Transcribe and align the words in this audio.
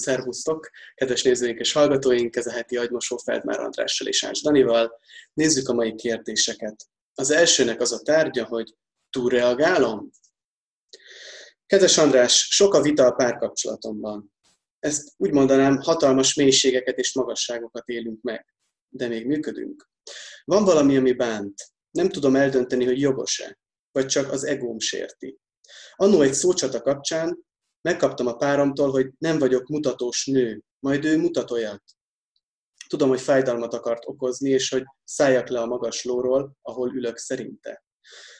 Szervusztok, 0.00 0.70
kedves 0.94 1.22
nézőink 1.22 1.58
és 1.58 1.72
hallgatóink, 1.72 2.36
ez 2.36 2.46
a 2.46 2.52
heti 2.52 2.76
agymosó 2.76 3.16
Feldmár 3.16 3.60
Andrással 3.60 4.08
és 4.08 4.24
Ács 4.24 4.42
Danival. 4.42 5.00
Nézzük 5.32 5.68
a 5.68 5.74
mai 5.74 5.94
kérdéseket. 5.94 6.86
Az 7.14 7.30
elsőnek 7.30 7.80
az 7.80 7.92
a 7.92 7.98
tárgya, 7.98 8.44
hogy 8.44 8.74
túlreagálom? 9.10 10.10
Kedves 11.66 11.98
András, 11.98 12.46
sok 12.50 12.74
a 12.74 12.82
vita 12.82 13.06
a 13.06 13.12
párkapcsolatomban. 13.12 14.32
Ezt 14.78 15.12
úgy 15.16 15.32
mondanám, 15.32 15.80
hatalmas 15.80 16.34
mélységeket 16.34 16.98
és 16.98 17.14
magasságokat 17.14 17.88
élünk 17.88 18.22
meg, 18.22 18.46
de 18.88 19.08
még 19.08 19.26
működünk. 19.26 19.88
Van 20.44 20.64
valami, 20.64 20.96
ami 20.96 21.12
bánt. 21.12 21.72
Nem 21.90 22.08
tudom 22.08 22.36
eldönteni, 22.36 22.84
hogy 22.84 23.00
jogos-e, 23.00 23.58
vagy 23.92 24.06
csak 24.06 24.32
az 24.32 24.44
egóm 24.44 24.78
sérti. 24.78 25.38
Annó 25.96 26.20
egy 26.20 26.34
szócsata 26.34 26.80
kapcsán 26.80 27.48
Megkaptam 27.82 28.26
a 28.26 28.36
páromtól, 28.36 28.90
hogy 28.90 29.10
nem 29.18 29.38
vagyok 29.38 29.68
mutatós 29.68 30.26
nő, 30.26 30.62
majd 30.78 31.04
ő 31.04 31.18
mutat 31.18 31.50
olyat. 31.50 31.82
Tudom, 32.88 33.08
hogy 33.08 33.20
fájdalmat 33.20 33.74
akart 33.74 34.02
okozni, 34.06 34.50
és 34.50 34.70
hogy 34.70 34.84
szálljak 35.04 35.48
le 35.48 35.60
a 35.60 35.66
magas 35.66 36.04
lóról, 36.04 36.56
ahol 36.62 36.94
ülök 36.94 37.16
szerinte. 37.16 37.84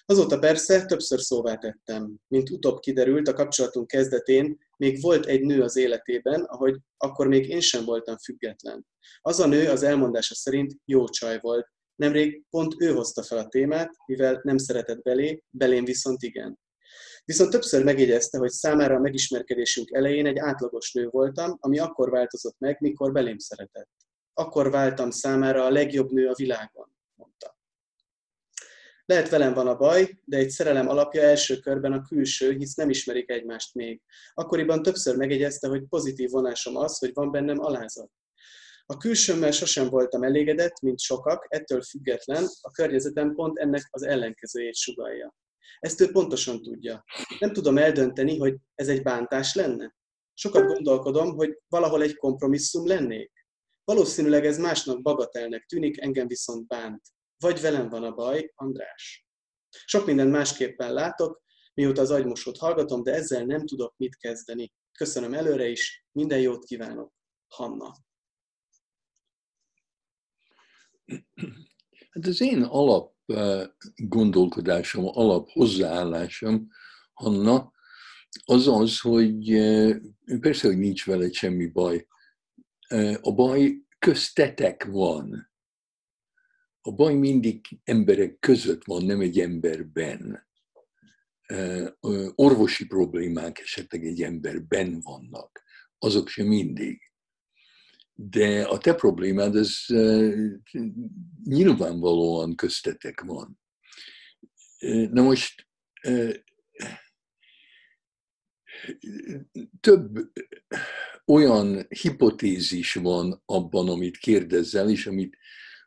Azóta 0.05 0.39
persze 0.39 0.85
többször 0.85 1.21
szóvá 1.21 1.57
tettem. 1.57 2.17
Mint 2.29 2.51
utóbb 2.51 2.79
kiderült, 2.79 3.29
a 3.29 3.33
kapcsolatunk 3.33 3.87
kezdetén 3.87 4.59
még 4.77 5.01
volt 5.01 5.27
egy 5.27 5.41
nő 5.41 5.63
az 5.63 5.77
életében, 5.77 6.41
ahogy 6.41 6.79
akkor 6.97 7.27
még 7.27 7.49
én 7.49 7.61
sem 7.61 7.85
voltam 7.85 8.17
független. 8.19 8.87
Az 9.21 9.41
a 9.41 9.47
nő 9.47 9.69
az 9.69 9.83
elmondása 9.83 10.35
szerint 10.35 10.75
jó 10.85 11.09
csaj 11.09 11.39
volt. 11.41 11.67
Nemrég 11.95 12.45
pont 12.51 12.75
ő 12.79 12.93
hozta 12.93 13.23
fel 13.23 13.39
a 13.39 13.49
témát, 13.49 13.91
mivel 14.07 14.41
nem 14.43 14.57
szeretett 14.57 15.03
belé, 15.03 15.43
belém 15.51 15.85
viszont 15.85 16.23
igen. 16.23 16.59
Viszont 17.25 17.51
többször 17.51 17.85
megjegyezte, 17.85 18.39
hogy 18.39 18.51
számára 18.51 18.95
a 18.95 19.01
megismerkedésünk 19.01 19.91
elején 19.91 20.27
egy 20.27 20.39
átlagos 20.39 20.93
nő 20.93 21.09
voltam, 21.09 21.57
ami 21.61 21.79
akkor 21.79 22.11
változott 22.11 22.59
meg, 22.59 22.77
mikor 22.81 23.13
belém 23.13 23.39
szeretett. 23.39 23.91
Akkor 24.35 24.71
váltam 24.71 25.11
számára 25.11 25.65
a 25.65 25.71
legjobb 25.71 26.11
nő 26.11 26.29
a 26.29 26.35
világon, 26.35 26.97
mondta. 27.15 27.59
Lehet 29.05 29.29
velem 29.29 29.55
van 29.55 29.67
a 29.67 29.77
baj, 29.77 30.21
de 30.25 30.37
egy 30.37 30.51
szerelem 30.51 30.89
alapja 30.89 31.23
első 31.23 31.59
körben 31.59 31.93
a 31.93 32.03
külső, 32.03 32.53
hisz 32.53 32.75
nem 32.75 32.91
ismerik 32.91 33.31
egymást 33.31 33.75
még. 33.75 34.03
Akkoriban 34.35 34.83
többször 34.83 35.17
megjegyezte, 35.17 35.69
hogy 35.69 35.85
pozitív 35.89 36.31
vonásom 36.31 36.77
az, 36.77 36.99
hogy 36.99 37.11
van 37.15 37.31
bennem 37.31 37.61
alázat. 37.61 38.11
A 38.87 38.97
külsőmmel 38.97 39.51
sosem 39.51 39.89
voltam 39.89 40.23
elégedett, 40.23 40.81
mint 40.81 41.01
sokak, 41.01 41.47
ettől 41.49 41.83
független, 41.83 42.45
a 42.61 42.71
környezetem 42.71 43.35
pont 43.35 43.59
ennek 43.59 43.89
az 43.91 44.03
ellenkezőjét 44.03 44.75
sugalja. 44.75 45.35
Ezt 45.79 46.01
ő 46.01 46.11
pontosan 46.11 46.63
tudja. 46.63 47.05
Nem 47.39 47.53
tudom 47.53 47.79
eldönteni, 47.79 48.39
hogy 48.39 48.57
ez 48.75 48.89
egy 48.89 49.03
bántás 49.03 49.55
lenne. 49.55 49.95
Sokat 50.35 50.67
gondolkodom, 50.67 51.35
hogy 51.35 51.59
valahol 51.69 52.03
egy 52.03 52.17
kompromisszum 52.17 52.87
lennék. 52.87 53.33
Valószínűleg 53.85 54.47
ez 54.47 54.59
másnak 54.59 55.03
bagatelnek 55.03 55.65
tűnik, 55.65 56.01
engem 56.01 56.27
viszont 56.27 56.67
bánt. 56.67 57.03
Vagy 57.39 57.61
velem 57.61 57.89
van 57.89 58.05
a 58.05 58.13
baj, 58.13 58.53
András. 58.55 59.27
Sok 59.69 60.07
mindent 60.07 60.31
másképpen 60.31 60.93
látok, 60.93 61.43
mióta 61.75 62.01
az 62.01 62.11
agymosót 62.11 62.59
hallgatom, 62.59 63.03
de 63.03 63.13
ezzel 63.13 63.45
nem 63.45 63.67
tudok 63.67 63.95
mit 63.97 64.17
kezdeni. 64.17 64.73
Köszönöm 64.99 65.35
előre 65.35 65.69
is, 65.69 66.05
minden 66.13 66.41
jót 66.41 66.65
kívánok. 66.65 67.13
Hanna. 67.49 67.95
Hát 72.11 72.27
az 72.27 72.41
én 72.41 72.63
alap 72.63 73.15
gondolkodásom, 73.97 75.05
alap 75.07 75.51
hozzáállásom, 75.51 76.69
Hanna, 77.13 77.73
az 78.45 78.69
az, 78.69 79.01
hogy 79.01 79.49
persze, 80.41 80.67
hogy 80.67 80.79
nincs 80.79 81.07
vele 81.07 81.33
semmi 81.33 81.67
baj. 81.67 82.07
A 83.21 83.35
baj 83.35 83.77
köztetek 83.99 84.85
van. 84.85 85.51
A 86.81 86.93
baj 86.93 87.15
mindig 87.15 87.67
emberek 87.85 88.39
között 88.39 88.85
van, 88.85 89.05
nem 89.05 89.21
egy 89.21 89.41
emberben. 89.41 90.49
Orvosi 92.35 92.87
problémák 92.87 93.59
esetleg 93.59 94.05
egy 94.05 94.23
emberben 94.23 95.01
vannak. 95.01 95.63
Azok 95.99 96.29
sem 96.29 96.47
mindig. 96.47 97.10
De 98.23 98.63
a 98.63 98.79
te 98.79 98.95
problémád 98.95 99.55
az 99.55 99.87
nyilvánvalóan 101.45 102.55
köztetek 102.55 103.21
van. 103.21 103.61
Na 105.11 105.23
most 105.23 105.69
több 109.81 110.31
olyan 111.27 111.87
hipotézis 111.89 112.95
van 112.95 113.43
abban, 113.45 113.89
amit 113.89 114.17
kérdezel, 114.17 114.91
és 114.91 115.07
amit 115.07 115.37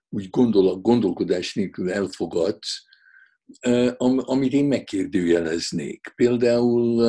úgy 0.09 0.29
gondol, 0.29 0.81
gondolkodás 0.81 1.53
nélkül 1.53 1.91
elfogadsz, 1.91 2.83
amit 4.15 4.53
én 4.53 4.65
megkérdőjeleznék. 4.65 6.11
Például 6.15 7.03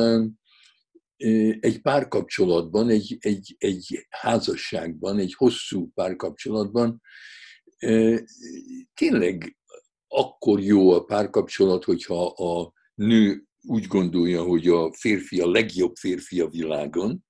egy 1.59 1.81
párkapcsolatban, 1.81 2.89
egy, 2.89 3.17
egy, 3.19 3.55
egy 3.57 4.05
házasságban, 4.09 5.19
egy 5.19 5.33
hosszú 5.33 5.91
párkapcsolatban 5.93 7.01
tényleg 8.93 9.57
akkor 10.07 10.59
jó 10.59 10.91
a 10.91 11.03
párkapcsolat, 11.03 11.83
hogyha 11.83 12.25
a 12.25 12.73
nő 12.95 13.43
úgy 13.61 13.87
gondolja, 13.87 14.43
hogy 14.43 14.67
a 14.67 14.93
férfi 14.93 15.39
a 15.39 15.49
legjobb 15.49 15.95
férfi 15.95 16.39
a 16.39 16.47
világon, 16.47 17.25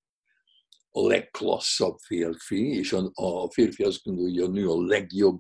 a 0.90 1.08
legklasszabb 1.08 1.98
férfi, 1.98 2.78
és 2.78 2.94
a, 2.94 3.12
a 3.14 3.52
férfi 3.52 3.84
azt 3.84 4.04
gondolja, 4.04 4.46
hogy 4.46 4.50
a 4.50 4.54
nő 4.54 4.70
a 4.70 4.86
legjobb 4.86 5.40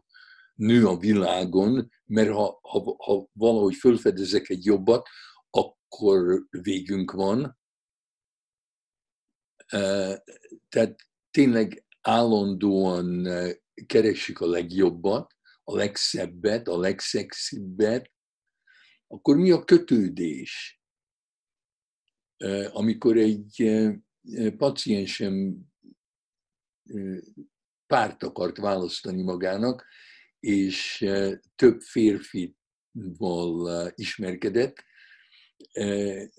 nő 0.53 0.85
a 0.85 0.97
világon, 0.97 1.89
mert 2.05 2.31
ha, 2.31 2.59
ha, 2.61 2.95
ha 2.97 3.27
valahogy 3.33 3.75
fölfedezek 3.75 4.49
egy 4.49 4.65
jobbat, 4.65 5.07
akkor 5.49 6.45
végünk 6.49 7.11
van, 7.11 7.57
tehát 10.69 10.95
tényleg 11.31 11.85
állandóan 12.01 13.27
keresik 13.85 14.39
a 14.39 14.45
legjobbat, 14.45 15.33
a 15.63 15.75
legszebbet, 15.75 16.67
a 16.67 16.77
legszexibbet, 16.77 18.11
akkor 19.07 19.35
mi 19.35 19.51
a 19.51 19.63
kötődés? 19.63 20.81
Amikor 22.71 23.17
egy 23.17 23.71
paciensem 24.57 25.57
párt 27.87 28.23
akart 28.23 28.57
választani 28.57 29.21
magának, 29.21 29.85
és 30.39 31.05
több 31.55 31.81
férfival 31.81 32.61
ismerkedett, 33.95 34.83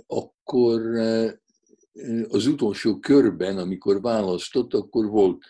akkor 0.07 0.81
az 2.29 2.47
utolsó 2.47 2.99
körben, 2.99 3.59
amikor 3.59 4.01
választott, 4.01 4.75
akkor 4.75 5.07
volt 5.07 5.45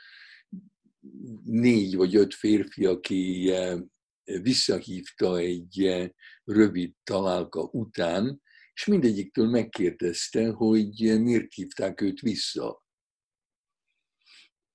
négy 1.45 1.97
vagy 1.97 2.17
öt 2.17 2.35
férfi, 2.35 2.85
aki 2.85 3.51
eh, 3.51 3.79
visszahívta 4.25 5.39
egy 5.39 5.83
eh, 5.83 6.09
rövid 6.45 6.93
találka 7.05 7.69
után, 7.73 8.43
és 8.73 8.87
mindegyiktől 8.87 9.49
megkérdezte, 9.49 10.51
hogy 10.51 11.07
eh, 11.07 11.19
miért 11.19 11.55
hívták 11.55 12.01
őt 12.01 12.21
vissza. 12.21 12.85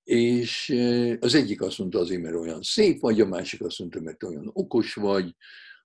És 0.03 0.69
az 1.19 1.33
egyik 1.35 1.61
azt 1.61 1.77
mondta 1.77 1.99
azért, 1.99 2.21
mert 2.21 2.35
olyan 2.35 2.61
szép 2.61 2.99
vagy, 2.99 3.21
a 3.21 3.25
másik 3.25 3.61
azt 3.61 3.79
mondta, 3.79 4.01
mert 4.01 4.23
olyan 4.23 4.49
okos 4.53 4.93
vagy, 4.93 5.35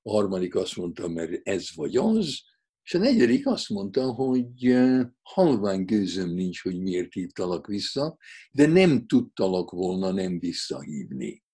a 0.02 0.10
harmadik 0.10 0.54
azt 0.54 0.76
mondta, 0.76 1.08
mert 1.08 1.48
ez 1.48 1.68
vagy 1.74 1.96
az, 1.96 2.42
és 2.86 2.94
a 2.94 2.98
negyedik 2.98 3.46
azt 3.46 3.68
mondta, 3.68 4.12
hogy 4.12 4.76
halvány 5.22 5.84
gőzöm 5.84 6.30
nincs, 6.30 6.62
hogy 6.62 6.80
miért 6.80 7.12
hívtalak 7.12 7.66
vissza, 7.66 8.16
de 8.50 8.66
nem 8.66 9.06
tudtalak 9.06 9.70
volna 9.70 10.12
nem 10.12 10.38
visszahívni. 10.38 11.44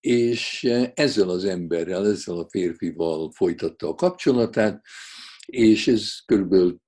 És 0.00 0.64
ezzel 0.94 1.28
az 1.28 1.44
emberrel, 1.44 2.06
ezzel 2.06 2.38
a 2.38 2.48
férfival 2.48 3.32
folytatta 3.32 3.88
a 3.88 3.94
kapcsolatát, 3.94 4.84
és 5.46 5.88
ez 5.88 6.18
körülbelül 6.26 6.80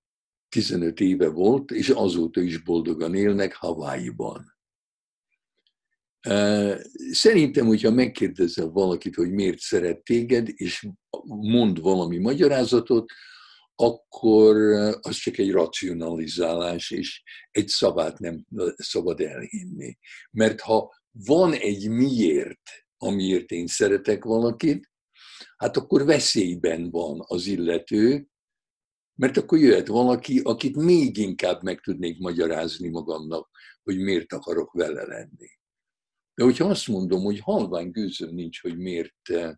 15 0.49 1.00
éve 1.00 1.28
volt, 1.28 1.70
és 1.70 1.88
azóta 1.88 2.40
is 2.40 2.62
boldogan 2.62 3.14
élnek 3.14 3.55
Hawaii-ban. 3.55 4.53
Szerintem, 7.11 7.67
hogyha 7.67 7.91
megkérdezel 7.91 8.69
valakit, 8.69 9.15
hogy 9.15 9.31
miért 9.31 9.59
szeret 9.59 10.03
téged, 10.03 10.49
és 10.55 10.87
mond 11.25 11.81
valami 11.81 12.19
magyarázatot, 12.19 13.11
akkor 13.75 14.56
az 15.00 15.17
csak 15.17 15.38
egy 15.38 15.50
racionalizálás, 15.50 16.91
és 16.91 17.23
egy 17.50 17.69
szavát 17.69 18.19
nem 18.19 18.47
szabad 18.76 19.21
elhinni. 19.21 19.99
Mert 20.31 20.61
ha 20.61 20.94
van 21.11 21.53
egy 21.53 21.88
miért, 21.88 22.61
amiért 22.97 23.50
én 23.50 23.67
szeretek 23.67 24.25
valakit, 24.25 24.91
hát 25.56 25.76
akkor 25.76 26.05
veszélyben 26.05 26.91
van 26.91 27.25
az 27.26 27.47
illető, 27.47 28.29
Mert 29.17 29.37
akkor 29.37 29.59
jöhet 29.59 29.87
valaki, 29.87 30.41
akit 30.44 30.76
még 30.76 31.17
inkább 31.17 31.62
meg 31.62 31.81
tudnék 31.81 32.19
magyarázni 32.19 32.88
magamnak, 32.88 33.49
hogy 33.82 33.99
miért 33.99 34.32
akarok 34.32 34.73
vele 34.73 35.05
lenni. 35.06 35.49
De 36.34 36.44
hogyha 36.44 36.69
azt 36.69 36.88
mondom, 36.88 37.22
hogy 37.22 37.38
halvány 37.40 37.90
gőzöm 37.90 38.34
nincs, 38.34 38.60
hogy 38.60 38.78
miért 38.78 39.28
eh, 39.28 39.54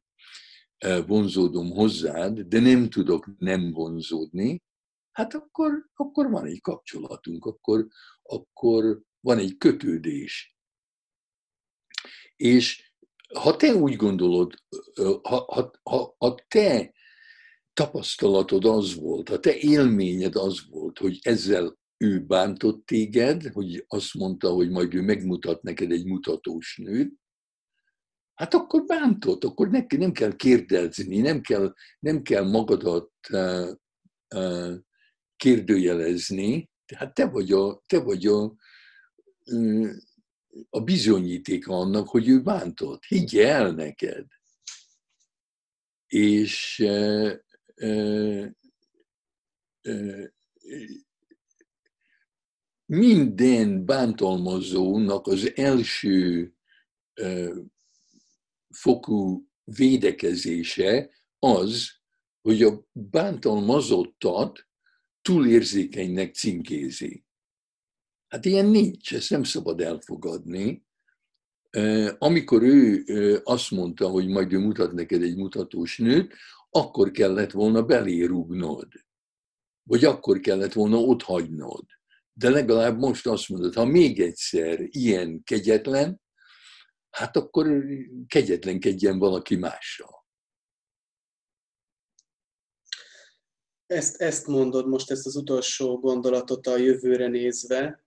eh, 0.77 1.07
vonzódom 1.07 1.71
hozzád, 1.71 2.41
de 2.41 2.61
nem 2.61 2.91
tudok 2.91 3.39
nem 3.39 3.73
vonzódni, 3.73 4.63
hát 5.17 5.35
akkor, 5.35 5.89
akkor 5.95 6.31
van 6.31 6.47
egy 6.47 6.61
kapcsolatunk, 6.61 7.45
akkor, 7.45 7.87
akkor 8.23 9.03
van 9.21 9.39
egy 9.39 9.57
kötődés. 9.57 10.57
És 12.37 12.93
ha 13.35 13.57
te 13.57 13.75
úgy 13.75 13.97
gondolod, 13.97 14.55
ha, 15.23 15.45
ha, 15.49 15.71
ha, 15.83 16.15
ha 16.19 16.35
te 16.49 16.95
tapasztalatod 17.73 18.65
az 18.65 18.95
volt, 18.95 19.29
a 19.29 19.41
te 19.41 19.57
élményed 19.57 20.37
az 20.37 20.67
volt, 20.69 20.99
hogy 20.99 21.19
ezzel 21.23 21.79
ő 21.97 22.25
bántott 22.25 22.87
téged, 22.87 23.43
hogy 23.43 23.85
azt 23.89 24.15
mondta, 24.15 24.51
hogy 24.51 24.71
majd 24.71 24.95
ő 24.95 25.03
megmutat 25.03 25.63
neked 25.63 25.91
egy 25.91 26.05
mutatós 26.05 26.77
nőt, 26.77 27.15
hát 28.35 28.55
akkor 28.55 28.85
bántott, 28.85 29.45
akkor 29.45 29.69
neki 29.69 29.97
nem 29.97 30.13
kell 30.13 30.37
kérdezni, 30.37 31.19
nem 31.19 31.41
kell, 31.41 31.75
nem 31.99 32.23
kell 32.23 32.51
magadat 32.51 33.13
uh, 33.31 33.71
uh, 34.35 34.75
kérdőjelezni, 35.37 36.71
tehát 36.87 37.15
te 37.15 37.27
vagy 37.27 37.53
a, 37.53 37.83
te 37.87 37.99
vagy 37.99 38.27
a, 38.27 38.55
uh, 39.45 39.91
a 40.71 40.81
bizonyítéka 40.81 41.75
annak, 41.79 42.09
hogy 42.09 42.29
ő 42.29 42.43
bántott. 42.43 43.05
Higgye 43.05 43.49
el 43.49 43.71
neked. 43.71 44.27
És 46.07 46.85
minden 52.87 53.85
bántalmazónak 53.85 55.27
az 55.27 55.53
első 55.57 56.53
fokú 58.69 59.49
védekezése 59.65 61.11
az, 61.39 61.91
hogy 62.41 62.63
a 62.63 62.87
bántalmazottat 62.93 64.67
túlérzékenynek 65.23 66.35
címkézi. 66.35 67.25
Hát 68.29 68.45
ilyen 68.45 68.67
nincs, 68.67 69.15
ezt 69.15 69.31
nem 69.31 69.43
szabad 69.43 69.81
elfogadni. 69.81 70.85
Amikor 72.19 72.63
ő 72.63 73.05
azt 73.45 73.71
mondta, 73.71 74.09
hogy 74.09 74.29
majd 74.29 74.53
ő 74.53 74.59
mutat 74.59 74.93
neked 74.93 75.23
egy 75.23 75.37
mutatós 75.37 75.99
nőt, 75.99 76.35
akkor 76.71 77.11
kellett 77.11 77.51
volna 77.51 77.83
belérúgnod. 77.83 78.89
Vagy 79.83 80.05
akkor 80.05 80.41
kellett 80.41 80.73
volna 80.73 80.97
ott 80.97 81.23
hagynod. 81.23 81.85
De 82.39 82.51
legalább 82.51 82.99
most 82.99 83.27
azt 83.27 83.49
mondod, 83.49 83.75
ha 83.75 83.85
még 83.85 84.21
egyszer 84.21 84.79
ilyen 84.81 85.43
kegyetlen, 85.45 86.21
hát 87.11 87.37
akkor 87.37 87.85
kegyetlenkedjen 88.27 89.19
valaki 89.19 89.57
mással. 89.57 90.27
Ezt, 93.87 94.21
ezt 94.21 94.47
mondod 94.47 94.89
most, 94.89 95.11
ezt 95.11 95.27
az 95.27 95.37
utolsó 95.37 95.99
gondolatot 95.99 96.67
a 96.67 96.77
jövőre 96.77 97.29
nézve. 97.29 98.05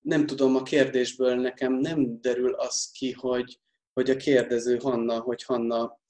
Nem 0.00 0.26
tudom, 0.26 0.56
a 0.56 0.62
kérdésből 0.62 1.34
nekem 1.34 1.72
nem 1.72 2.20
derül 2.20 2.54
az 2.54 2.90
ki, 2.90 3.12
hogy, 3.12 3.60
hogy 3.92 4.10
a 4.10 4.16
kérdező 4.16 4.76
Hanna, 4.76 5.20
hogy 5.20 5.42
Hanna 5.42 6.00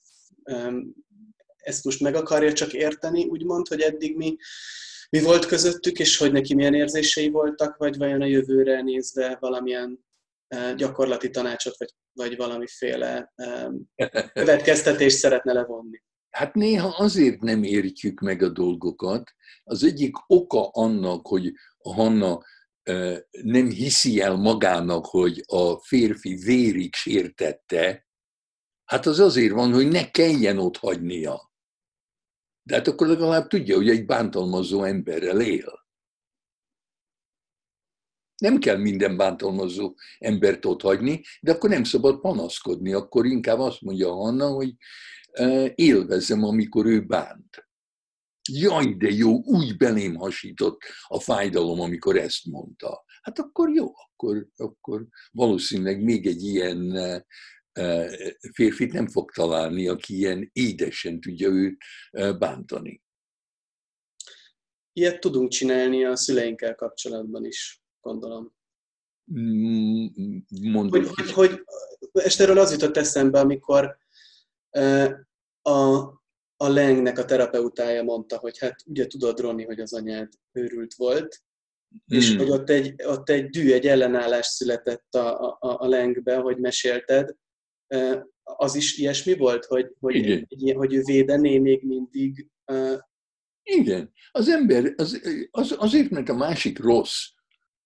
ezt 1.55 1.83
most 1.83 1.99
meg 1.99 2.15
akarja 2.15 2.53
csak 2.53 2.73
érteni, 2.73 3.25
úgymond, 3.25 3.67
hogy 3.67 3.81
eddig 3.81 4.15
mi, 4.15 4.37
mi 5.09 5.21
volt 5.21 5.45
közöttük, 5.45 5.99
és 5.99 6.17
hogy 6.17 6.31
neki 6.31 6.53
milyen 6.53 6.73
érzései 6.73 7.29
voltak, 7.29 7.77
vagy 7.77 7.97
vajon 7.97 8.21
a 8.21 8.25
jövőre 8.25 8.81
nézve 8.81 9.37
valamilyen 9.39 10.05
e, 10.47 10.73
gyakorlati 10.73 11.29
tanácsot, 11.29 11.77
vagy, 11.77 11.93
vagy 12.13 12.35
valamiféle 12.35 13.33
következtetést 14.33 15.17
szeretne 15.17 15.53
levonni. 15.53 16.01
Hát 16.29 16.53
néha 16.53 16.87
azért 16.87 17.39
nem 17.39 17.63
értjük 17.63 18.19
meg 18.19 18.41
a 18.41 18.49
dolgokat. 18.49 19.31
Az 19.63 19.83
egyik 19.83 20.15
oka 20.27 20.67
annak, 20.67 21.27
hogy 21.27 21.53
a 21.77 21.93
Hanna 21.93 22.43
e, 22.83 23.25
nem 23.41 23.69
hiszi 23.69 24.21
el 24.21 24.35
magának, 24.35 25.05
hogy 25.05 25.43
a 25.45 25.79
férfi 25.79 26.35
vérig 26.35 26.93
sértette, 26.93 28.07
Hát 28.87 29.05
az 29.05 29.19
azért 29.19 29.53
van, 29.53 29.73
hogy 29.73 29.87
ne 29.87 30.11
kelljen 30.11 30.57
ott 30.57 30.77
hagynia. 30.77 31.46
De 32.67 32.75
hát 32.75 32.87
akkor 32.87 33.07
legalább 33.07 33.47
tudja, 33.47 33.75
hogy 33.75 33.89
egy 33.89 34.05
bántalmazó 34.05 34.83
emberrel 34.83 35.41
él. 35.41 35.85
Nem 38.37 38.59
kell 38.59 38.77
minden 38.77 39.17
bántalmazó 39.17 39.95
embert 40.19 40.65
ott 40.65 40.81
hagyni, 40.81 41.21
de 41.41 41.51
akkor 41.51 41.69
nem 41.69 41.83
szabad 41.83 42.19
panaszkodni. 42.19 42.93
Akkor 42.93 43.25
inkább 43.25 43.59
azt 43.59 43.81
mondja 43.81 44.13
Hanna, 44.13 44.47
hogy 44.47 44.75
élvezem, 45.75 46.43
amikor 46.43 46.85
ő 46.85 47.05
bánt. 47.05 47.67
Jaj, 48.49 48.93
de 48.93 49.09
jó, 49.09 49.43
úgy 49.43 49.77
belém 49.77 50.15
hasított 50.15 50.81
a 51.07 51.19
fájdalom, 51.19 51.79
amikor 51.79 52.17
ezt 52.17 52.45
mondta. 52.45 53.03
Hát 53.21 53.39
akkor 53.39 53.69
jó, 53.69 53.91
akkor, 53.95 54.47
akkor 54.55 55.07
valószínűleg 55.31 56.03
még 56.03 56.27
egy 56.27 56.43
ilyen 56.43 56.93
férfit 58.53 58.93
nem 58.93 59.07
fog 59.07 59.31
találni, 59.31 59.87
aki 59.87 60.15
ilyen 60.15 60.49
édesen 60.53 61.19
tudja 61.19 61.49
őt 61.49 61.77
bántani. 62.37 63.01
Ilyet 64.93 65.19
tudunk 65.19 65.49
csinálni 65.49 66.05
a 66.05 66.15
szüleinkkel 66.15 66.75
kapcsolatban 66.75 67.45
is, 67.45 67.81
gondolom. 68.01 68.55
Mm, 69.39 70.05
mondom. 70.61 71.03
Hogy, 71.03 71.07
hogy, 71.07 71.31
hogy 71.31 71.63
és 72.23 72.39
erről 72.39 72.59
az 72.59 72.71
jutott 72.71 72.97
eszembe, 72.97 73.39
amikor 73.39 73.97
a, 75.61 75.97
a 76.57 76.67
Lengnek 76.67 77.17
a 77.17 77.25
terapeutája 77.25 78.03
mondta, 78.03 78.37
hogy 78.37 78.57
hát 78.57 78.75
ugye 78.85 79.07
tudod, 79.07 79.39
Roni, 79.39 79.65
hogy 79.65 79.79
az 79.79 79.93
anyád 79.93 80.29
őrült 80.51 80.93
volt, 80.93 81.41
hmm. 82.05 82.17
és 82.17 82.35
hogy 82.35 82.49
ott 82.49 82.69
egy, 82.69 83.03
ott 83.05 83.29
egy 83.29 83.49
dű, 83.49 83.71
egy 83.71 83.87
ellenállás 83.87 84.45
született 84.45 85.15
a, 85.15 85.51
a, 85.51 85.57
a 85.59 85.87
Lengbe, 85.87 86.35
hogy 86.35 86.57
mesélted, 86.57 87.35
az 88.43 88.75
is 88.75 88.97
ilyesmi 88.97 89.35
volt, 89.35 89.65
hogy, 89.65 89.95
hogy, 89.99 90.31
egy, 90.31 90.73
hogy 90.75 90.93
ő 90.93 91.01
védené 91.05 91.57
még 91.57 91.83
mindig? 91.83 92.47
Igen. 93.63 94.11
Az 94.31 94.49
ember, 94.49 94.93
az, 94.95 95.21
az, 95.51 95.75
azért, 95.77 96.09
mert 96.09 96.29
a 96.29 96.35
másik 96.35 96.79
rossz, 96.79 97.29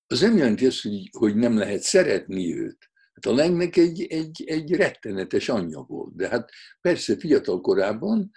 az 0.07 0.21
nem 0.21 0.37
jelenti 0.37 0.65
azt, 0.65 0.81
hogy, 0.81 1.09
hogy 1.11 1.35
nem 1.35 1.57
lehet 1.57 1.81
szeretni 1.81 2.57
őt. 2.57 2.89
Hát 3.13 3.25
a 3.25 3.35
Lengnek 3.35 3.75
egy, 3.75 4.01
egy, 4.03 4.43
egy 4.45 4.71
rettenetes 4.71 5.49
anyja 5.49 5.81
volt, 5.81 6.15
de 6.15 6.27
hát 6.27 6.49
persze 6.81 7.17
fiatal 7.17 7.61
korában 7.61 8.31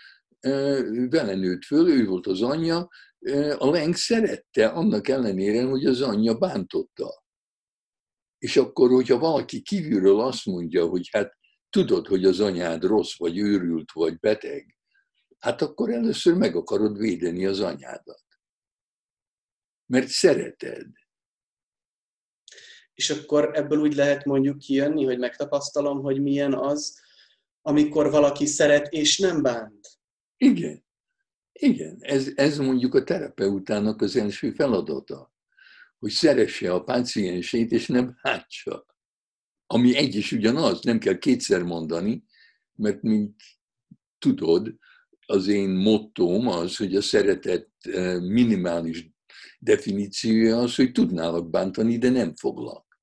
vele 1.11 1.35
nőtt 1.35 1.65
föl, 1.65 1.89
ő 1.89 2.07
volt 2.07 2.27
az 2.27 2.43
anyja, 2.43 2.89
a 3.59 3.71
Leng 3.71 3.95
szerette, 3.95 4.67
annak 4.67 5.09
ellenére, 5.09 5.65
hogy 5.65 5.87
az 5.87 6.01
anyja 6.01 6.35
bántotta. 6.35 7.25
És 8.39 8.57
akkor, 8.57 8.91
hogyha 8.91 9.19
valaki 9.19 9.63
kívülről 9.63 10.21
azt 10.21 10.45
mondja, 10.45 10.87
hogy 10.87 11.09
hát 11.13 11.39
tudod, 11.75 12.07
hogy 12.07 12.25
az 12.25 12.41
anyád 12.41 12.85
rossz, 12.85 13.17
vagy 13.17 13.39
őrült, 13.39 13.93
vagy 13.93 14.19
beteg, 14.19 14.77
hát 15.39 15.63
akkor 15.63 15.91
először 15.91 16.35
meg 16.35 16.57
akarod 16.57 16.99
védeni 16.99 17.47
az 17.47 17.61
anyádat. 17.61 18.25
Mert 19.87 20.09
szereted. 20.09 20.87
És 22.95 23.11
akkor 23.11 23.51
ebből 23.53 23.79
úgy 23.79 23.95
lehet 23.95 24.25
mondjuk 24.25 24.59
kijönni, 24.59 25.05
hogy 25.05 25.19
megtapasztalom, 25.19 26.03
hogy 26.03 26.23
milyen 26.23 26.55
az, 26.55 27.01
amikor 27.63 28.11
valaki 28.11 28.47
szeret 28.47 28.93
és 28.93 29.19
nem 29.19 29.43
bánt. 29.43 29.89
Igen. 30.37 30.85
Igen, 31.53 31.97
ez, 32.01 32.31
ez 32.35 32.59
mondjuk 32.59 32.95
a 32.95 33.05
terapeutának 33.05 34.03
az 34.03 34.17
első 34.17 34.53
feladata, 34.53 35.33
hogy 35.99 36.11
szeresse 36.11 36.73
a 36.73 36.85
páciensét, 36.85 37.71
és 37.71 37.87
nem 37.87 38.19
hátsa 38.23 38.94
ami 39.75 39.97
egy 39.97 40.15
is 40.15 40.33
ugyanaz, 40.33 40.83
nem 40.83 40.99
kell 40.99 41.19
kétszer 41.19 41.63
mondani, 41.63 42.25
mert 42.75 43.03
mint 43.03 43.43
tudod, 44.19 44.75
az 45.27 45.47
én 45.47 45.69
mottóm 45.69 46.49
az, 46.49 46.77
hogy 46.77 46.97
a 46.97 47.01
szeretet 47.01 47.69
eh, 47.81 48.21
minimális 48.21 49.11
definíciója 49.59 50.59
az, 50.59 50.75
hogy 50.75 50.93
tudnálak 50.93 51.51
bántani, 51.51 51.99
de 51.99 52.11
nem 52.11 52.35
foglak. 52.35 53.01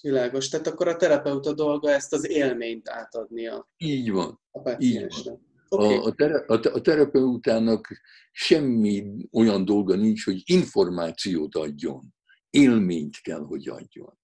Világos. 0.00 0.48
Tehát 0.48 0.66
akkor 0.66 0.88
a 0.88 0.96
terapeuta 0.96 1.52
dolga 1.52 1.90
ezt 1.90 2.12
az 2.12 2.28
élményt 2.28 2.88
átadnia. 2.88 3.68
Így 3.76 4.10
van. 4.10 4.40
A 4.50 4.76
Így 4.78 5.06
van. 5.24 5.46
Okay. 5.68 5.96
A, 5.96 6.52
a, 6.52 6.60
a 6.72 6.80
terapeutának 6.80 7.88
semmi 8.32 9.04
olyan 9.32 9.64
dolga 9.64 9.94
nincs, 9.94 10.24
hogy 10.24 10.42
információt 10.44 11.54
adjon. 11.54 12.14
Élményt 12.50 13.20
kell, 13.20 13.44
hogy 13.44 13.68
adjon. 13.68 14.18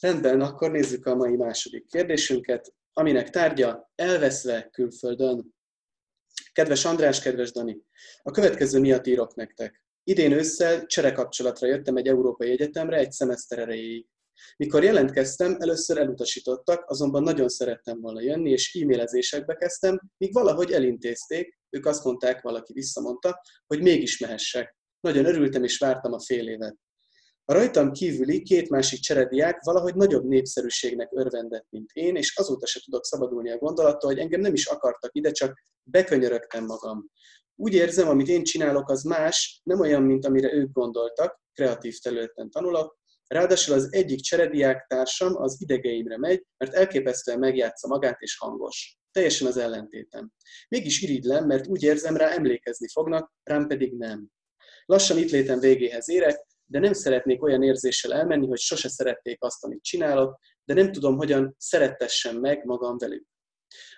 Rendben, 0.00 0.40
akkor 0.40 0.70
nézzük 0.70 1.06
a 1.06 1.14
mai 1.14 1.36
második 1.36 1.86
kérdésünket, 1.86 2.74
aminek 2.92 3.30
tárgya 3.30 3.90
elveszve 3.94 4.68
külföldön. 4.72 5.54
Kedves 6.52 6.84
András, 6.84 7.20
kedves 7.20 7.52
Dani, 7.52 7.82
a 8.22 8.30
következő 8.30 8.80
miatt 8.80 9.06
írok 9.06 9.34
nektek. 9.34 9.84
Idén 10.04 10.32
ősszel 10.32 10.86
cserekapcsolatra 10.86 11.66
jöttem 11.66 11.96
egy 11.96 12.06
európai 12.06 12.50
egyetemre 12.50 12.96
egy 12.96 13.12
szemeszter 13.12 13.58
erejéig. 13.58 14.06
Mikor 14.56 14.84
jelentkeztem, 14.84 15.56
először 15.58 15.98
elutasítottak, 15.98 16.90
azonban 16.90 17.22
nagyon 17.22 17.48
szerettem 17.48 18.00
volna 18.00 18.20
jönni, 18.20 18.50
és 18.50 18.74
e-mailezésekbe 18.74 19.54
kezdtem, 19.54 20.00
míg 20.16 20.32
valahogy 20.32 20.72
elintézték, 20.72 21.58
ők 21.70 21.86
azt 21.86 22.04
mondták, 22.04 22.42
valaki 22.42 22.72
visszamondta, 22.72 23.40
hogy 23.66 23.82
mégis 23.82 24.18
mehessek. 24.18 24.76
Nagyon 25.00 25.24
örültem, 25.24 25.64
és 25.64 25.78
vártam 25.78 26.12
a 26.12 26.20
fél 26.20 26.48
évet. 26.48 26.76
A 27.50 27.52
rajtam 27.52 27.92
kívüli 27.92 28.42
két 28.42 28.68
másik 28.68 29.00
cserediák 29.00 29.62
valahogy 29.62 29.94
nagyobb 29.94 30.24
népszerűségnek 30.24 31.08
örvendett, 31.12 31.66
mint 31.70 31.90
én, 31.92 32.16
és 32.16 32.36
azóta 32.36 32.66
se 32.66 32.80
tudok 32.84 33.04
szabadulni 33.04 33.50
a 33.50 33.58
gondolattól, 33.58 34.10
hogy 34.10 34.18
engem 34.18 34.40
nem 34.40 34.52
is 34.52 34.66
akartak 34.66 35.10
ide, 35.14 35.30
csak 35.30 35.64
bekönyörögtem 35.82 36.64
magam. 36.64 37.10
Úgy 37.56 37.74
érzem, 37.74 38.08
amit 38.08 38.28
én 38.28 38.44
csinálok, 38.44 38.90
az 38.90 39.02
más, 39.02 39.60
nem 39.64 39.80
olyan, 39.80 40.02
mint 40.02 40.26
amire 40.26 40.52
ők 40.52 40.72
gondoltak, 40.72 41.40
kreatív 41.52 41.98
területen 41.98 42.50
tanulok, 42.50 42.98
Ráadásul 43.26 43.74
az 43.74 43.92
egyik 43.92 44.20
cserediák 44.20 44.86
társam 44.86 45.36
az 45.36 45.56
idegeimre 45.60 46.18
megy, 46.18 46.44
mert 46.56 46.74
elképesztően 46.74 47.38
megjátsza 47.38 47.88
magát 47.88 48.20
és 48.20 48.36
hangos. 48.38 48.98
Teljesen 49.12 49.46
az 49.46 49.56
ellentétem. 49.56 50.32
Mégis 50.68 51.02
irigylem, 51.02 51.46
mert 51.46 51.66
úgy 51.66 51.82
érzem 51.82 52.16
rá 52.16 52.28
emlékezni 52.28 52.88
fognak, 52.92 53.32
rám 53.42 53.66
pedig 53.66 53.96
nem. 53.96 54.28
Lassan 54.84 55.18
itt 55.18 55.30
létem 55.30 55.60
végéhez 55.60 56.08
érek, 56.08 56.48
de 56.70 56.78
nem 56.78 56.92
szeretnék 56.92 57.42
olyan 57.42 57.62
érzéssel 57.62 58.12
elmenni, 58.12 58.46
hogy 58.46 58.58
sose 58.58 58.88
szerették 58.88 59.42
azt, 59.42 59.64
amit 59.64 59.82
csinálok, 59.82 60.38
de 60.64 60.74
nem 60.74 60.92
tudom, 60.92 61.16
hogyan 61.16 61.54
szerettessem 61.58 62.36
meg 62.36 62.64
magam 62.64 62.98
velük. 62.98 63.26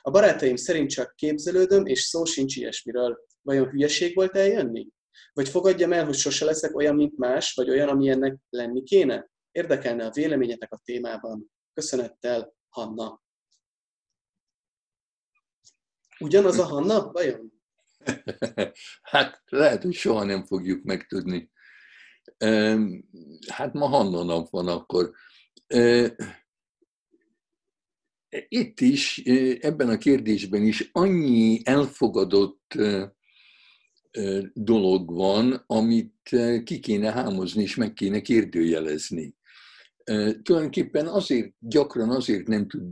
A 0.01 0.11
barátaim 0.11 0.57
szerint 0.57 0.91
csak 0.91 1.15
képzelődöm, 1.17 1.87
és 1.87 2.01
szó 2.01 2.25
sincs 2.25 2.57
ilyesmiről. 2.57 3.19
Vajon 3.43 3.69
hülyeség 3.69 4.15
volt 4.15 4.37
eljönni? 4.37 4.89
Vagy 5.33 5.49
fogadjam 5.49 5.93
el, 5.93 6.05
hogy 6.05 6.15
sose 6.15 6.45
leszek 6.45 6.77
olyan, 6.77 6.95
mint 6.95 7.17
más, 7.17 7.55
vagy 7.55 7.71
olyan, 7.71 7.89
amilyennek 7.89 8.37
lenni 8.49 8.83
kéne? 8.83 9.31
Érdekelne 9.51 10.07
a 10.07 10.11
véleményetek 10.11 10.73
a 10.73 10.81
témában. 10.85 11.51
Köszönettel, 11.73 12.55
Hanna. 12.69 13.23
Ugyanaz 16.21 16.59
a 16.59 16.65
Hanna, 16.65 17.11
vajon? 17.11 17.53
Hát 19.03 19.43
lehet, 19.47 19.83
hogy 19.83 19.95
soha 19.95 20.25
nem 20.25 20.45
fogjuk 20.45 20.83
megtudni. 20.83 21.52
Hát 23.47 23.73
ma 23.73 23.87
Hanna 23.87 24.47
van 24.51 24.69
akkor. 24.69 25.13
Itt 28.49 28.81
is, 28.81 29.19
ebben 29.61 29.89
a 29.89 29.99
kérdésben 29.99 30.63
is 30.63 30.89
annyi 30.93 31.61
elfogadott 31.65 32.79
dolog 34.53 35.11
van, 35.11 35.65
amit 35.67 36.31
ki 36.65 36.81
kéne 36.81 37.13
hámozni 37.13 37.63
és 37.63 37.75
meg 37.75 37.93
kéne 37.93 38.21
kérdőjelezni. 38.21 39.35
Tulajdonképpen 40.43 41.07
azért, 41.07 41.55
gyakran 41.59 42.11
azért 42.11 42.47
nem 42.47 42.69
tud, 42.69 42.85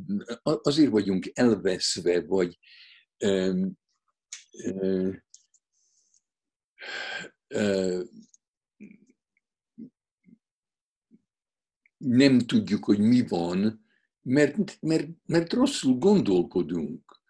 azért 0.43 0.91
vagyunk 0.91 1.31
elveszve, 1.33 2.21
vagy 2.21 2.59
nem 12.05 12.39
tudjuk, 12.39 12.85
hogy 12.85 12.99
mi 12.99 13.27
van, 13.29 13.85
mert, 14.23 14.77
mert, 14.81 15.09
mert 15.27 15.53
rosszul 15.53 15.95
gondolkodunk 15.95 17.21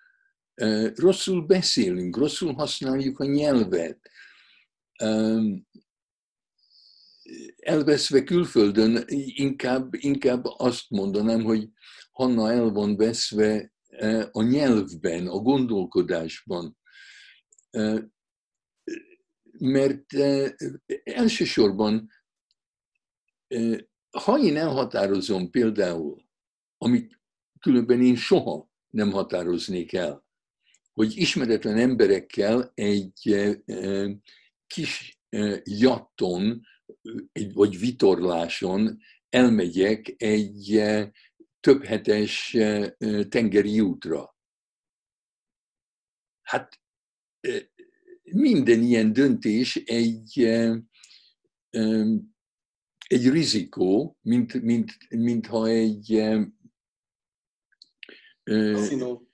rosszul 0.94 1.46
beszélünk, 1.46 2.16
rosszul 2.16 2.52
használjuk 2.52 3.18
a 3.18 3.24
nyelvet. 3.24 4.10
Elveszve 7.56 8.24
külföldön, 8.24 9.04
inkább, 9.24 9.94
inkább 9.94 10.44
azt 10.44 10.90
mondanám, 10.90 11.42
hogy 11.42 11.68
Hanna 12.10 12.50
el 12.50 12.70
van 12.70 12.96
veszve 12.96 13.72
a 14.30 14.42
nyelvben, 14.42 15.26
a 15.26 15.38
gondolkodásban. 15.38 16.78
Mert 19.58 20.04
elsősorban, 21.02 22.10
ha 24.10 24.38
én 24.38 24.56
elhatározom 24.56 25.50
például, 25.50 26.28
amit 26.78 27.20
különben 27.60 28.02
én 28.02 28.16
soha 28.16 28.70
nem 28.88 29.10
határoznék 29.10 29.92
el, 29.92 30.24
hogy 30.92 31.16
ismeretlen 31.16 31.76
emberekkel 31.76 32.72
egy 32.74 33.52
kis 34.66 35.20
jatton, 35.62 36.66
vagy 37.52 37.78
vitorláson 37.78 38.98
elmegyek 39.28 40.14
egy 40.16 40.82
több 41.60 41.84
hetes 41.84 42.56
tengeri 43.28 43.80
útra. 43.80 44.36
Hát 46.42 46.80
minden 48.22 48.82
ilyen 48.82 49.12
döntés 49.12 49.76
egy, 49.76 50.48
egy 53.10 53.28
rizikó, 53.28 54.16
mint, 54.20 54.62
mint, 54.62 54.96
mintha 55.08 55.66
egy 55.66 56.22
Kaszinó 58.44 59.30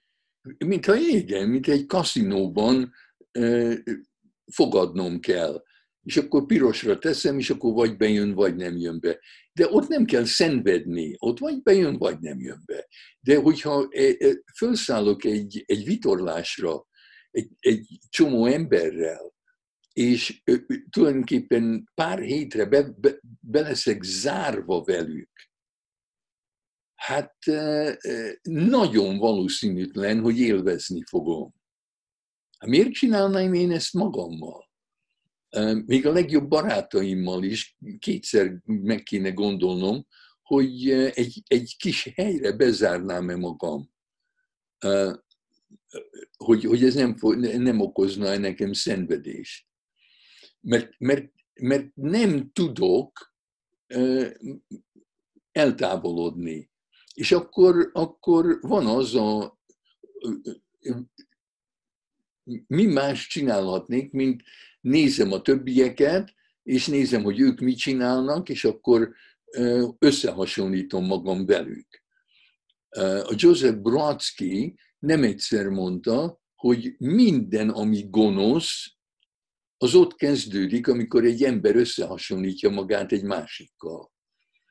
mintha 0.65 0.97
igen, 0.97 1.49
mint 1.49 1.69
egy 1.69 1.87
kaszinóban 1.87 2.93
fogadnom 4.53 5.21
kell. 5.21 5.65
És 6.03 6.17
akkor 6.17 6.47
pirosra 6.47 6.99
teszem, 6.99 7.39
és 7.39 7.51
akkor 7.51 7.73
vagy 7.73 7.97
bejön, 7.97 8.35
vagy 8.35 8.57
nem 8.57 8.77
jön 8.77 9.01
be. 9.01 9.21
De 9.53 9.69
ott 9.71 9.89
nem 9.89 10.05
kell 10.05 10.25
szenvedni, 10.25 11.15
ott 11.19 11.39
vagy 11.39 11.63
bejön, 11.63 11.99
vagy 11.99 12.21
nem 12.21 12.41
jön 12.41 12.63
be. 12.67 12.89
De 13.21 13.37
hogyha 13.37 13.89
felszállok 14.55 15.25
egy, 15.25 15.63
egy 15.67 15.85
vitorlásra, 15.85 16.87
egy, 17.31 17.51
egy 17.59 17.87
csomó 18.09 18.47
emberrel, 18.47 19.35
és 19.97 20.43
tulajdonképpen 20.91 21.91
pár 21.95 22.19
hétre 22.19 22.67
be, 22.67 22.83
be, 22.83 23.21
be 23.41 23.61
leszek 23.61 24.03
zárva 24.03 24.83
velük, 24.83 25.31
hát 26.95 27.35
nagyon 28.43 29.19
valószínűtlen, 29.19 30.21
hogy 30.21 30.39
élvezni 30.39 31.03
fogom. 31.09 31.55
Hát 32.59 32.71
miért 32.71 32.93
csinálnám 32.93 33.55
én 33.55 33.71
ezt 33.71 33.93
magammal? 33.93 34.71
Még 35.87 36.07
a 36.07 36.13
legjobb 36.13 36.49
barátaimmal 36.49 37.45
is 37.45 37.77
kétszer 37.99 38.61
meg 38.65 39.03
kéne 39.03 39.31
gondolnom, 39.31 40.07
hogy 40.43 40.91
egy, 40.91 41.43
egy 41.47 41.77
kis 41.79 42.13
helyre 42.15 42.53
bezárnám-e 42.53 43.37
magam, 43.37 43.91
hogy, 46.37 46.65
hogy 46.65 46.85
ez 46.85 46.95
nem, 46.95 47.17
nem 47.41 47.81
okozna 47.81 48.37
nekem 48.37 48.73
szenvedést. 48.73 49.66
Mert, 50.61 50.95
mert, 50.99 51.33
mert 51.55 51.91
nem 51.95 52.51
tudok 52.53 53.35
eltávolodni 55.53 56.71
és 57.17 57.33
akkor, 57.33 57.91
akkor 57.93 58.59
van 58.61 58.87
az 58.87 59.15
a, 59.15 59.59
mi 62.67 62.85
más 62.85 63.27
csinálhatnék, 63.27 64.13
mint 64.13 64.43
nézem 64.81 65.33
a 65.33 65.43
többieket, 65.43 66.35
és 66.63 66.87
nézem, 66.87 67.23
hogy 67.23 67.41
ők 67.41 67.61
mit 67.61 67.79
csinálnak, 67.79 68.49
és 68.49 68.65
akkor 68.65 69.15
összehasonlítom 69.99 71.07
magam 71.07 71.47
velük. 71.47 72.05
A 73.23 73.35
Joseph 73.35 73.79
Brodsky 73.79 74.75
nem 74.99 75.23
egyszer 75.23 75.69
mondta, 75.69 76.41
hogy 76.55 76.95
minden, 76.99 77.69
ami 77.69 78.07
gonosz, 78.11 78.96
az 79.79 79.95
ott 79.95 80.15
kezdődik, 80.15 80.89
amikor 80.89 81.25
egy 81.25 81.43
ember 81.43 81.77
összehasonlítja 81.77 82.71
magát 82.71 83.13
egy 83.13 83.25
másikkal. 83.25 84.13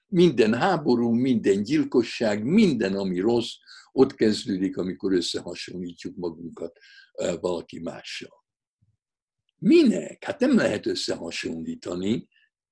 Minden 0.08 0.54
háború, 0.54 1.10
minden 1.10 1.64
gyilkosság, 1.64 2.44
minden, 2.44 2.96
ami 2.96 3.20
rossz, 3.20 3.54
ott 3.92 4.16
kezdődik, 4.16 4.78
amikor 4.78 5.14
összehasonlítjuk 5.14 6.16
magunkat 6.16 6.78
valaki 7.40 7.80
mással. 7.80 8.44
Minek? 9.58 10.24
Hát 10.24 10.40
nem 10.40 10.56
lehet 10.56 10.86
összehasonlítani. 10.86 12.28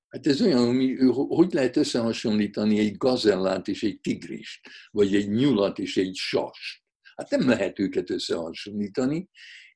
Hát 0.08 0.28
ez 0.28 0.42
olyan, 0.42 0.68
ami, 0.68 0.96
hogy 1.28 1.54
lehet 1.54 1.78
összehasonlítani 1.78 2.80
egy 2.80 2.98
gazellát 2.98 3.68
és 3.68 3.84
egy 3.84 4.00
tigrist, 4.00 4.70
vagy 4.92 5.16
egy 5.16 5.30
nyulat 5.30 5.80
és 5.80 5.98
egy 5.98 6.16
sas. 6.16 6.86
Hát 7.16 7.30
nem 7.30 7.50
lehet 7.50 7.80
őket 7.80 8.10
összehasonlítani, 8.10 9.30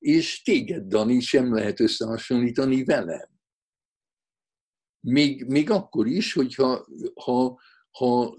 és 0.08 0.42
téged, 0.42 0.84
Dani, 0.84 1.20
sem 1.20 1.54
lehet 1.54 1.80
összehasonlítani 1.80 2.84
velem. 2.84 3.30
Még, 5.00 5.46
még 5.46 5.70
akkor 5.70 6.08
is, 6.08 6.34
hogyha 6.34 6.88
ha, 7.14 7.60
ha 7.92 8.36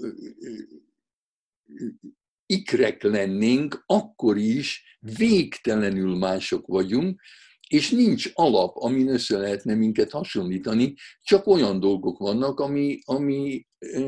ikrek 2.47 3.03
lennénk, 3.03 3.83
akkor 3.87 4.37
is 4.37 4.99
végtelenül 4.99 6.17
mások 6.17 6.67
vagyunk, 6.67 7.21
és 7.69 7.91
nincs 7.91 8.31
alap, 8.35 8.77
amin 8.77 9.09
össze 9.09 9.39
lehetne 9.39 9.75
minket 9.75 10.11
hasonlítani, 10.11 10.95
csak 11.21 11.47
olyan 11.47 11.81
dolgok 11.81 12.19
vannak, 12.19 12.61
ami, 12.61 12.99
ami 13.05 13.67
e, 13.79 14.01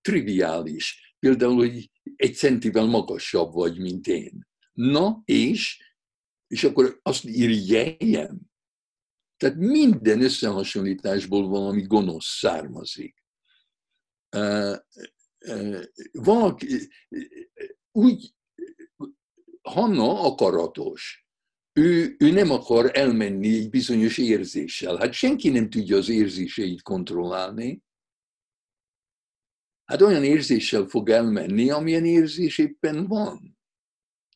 triviális. 0.00 1.14
Például, 1.18 1.56
hogy 1.56 1.90
egy 2.16 2.34
centivel 2.34 2.86
magasabb 2.86 3.52
vagy, 3.52 3.78
mint 3.78 4.06
én. 4.06 4.46
Na, 4.72 5.22
és? 5.24 5.85
És 6.46 6.64
akkor 6.64 7.00
azt 7.02 7.24
irigyeljem? 7.24 8.40
Tehát 9.36 9.56
minden 9.56 10.22
összehasonlításból 10.22 11.48
valami 11.48 11.82
gonosz 11.82 12.38
származik. 12.38 13.24
Valaki, 16.12 16.88
úgy, 17.92 18.34
Hanna 19.62 20.20
akaratos. 20.20 21.26
Ő, 21.72 22.16
ő 22.18 22.30
nem 22.30 22.50
akar 22.50 22.90
elmenni 22.98 23.56
egy 23.56 23.70
bizonyos 23.70 24.18
érzéssel. 24.18 24.96
Hát 24.96 25.12
senki 25.12 25.48
nem 25.48 25.70
tudja 25.70 25.96
az 25.96 26.08
érzéseit 26.08 26.82
kontrollálni. 26.82 27.82
Hát 29.84 30.02
olyan 30.02 30.24
érzéssel 30.24 30.84
fog 30.84 31.08
elmenni, 31.08 31.70
amilyen 31.70 32.04
érzés 32.04 32.58
éppen 32.58 33.06
van. 33.06 33.55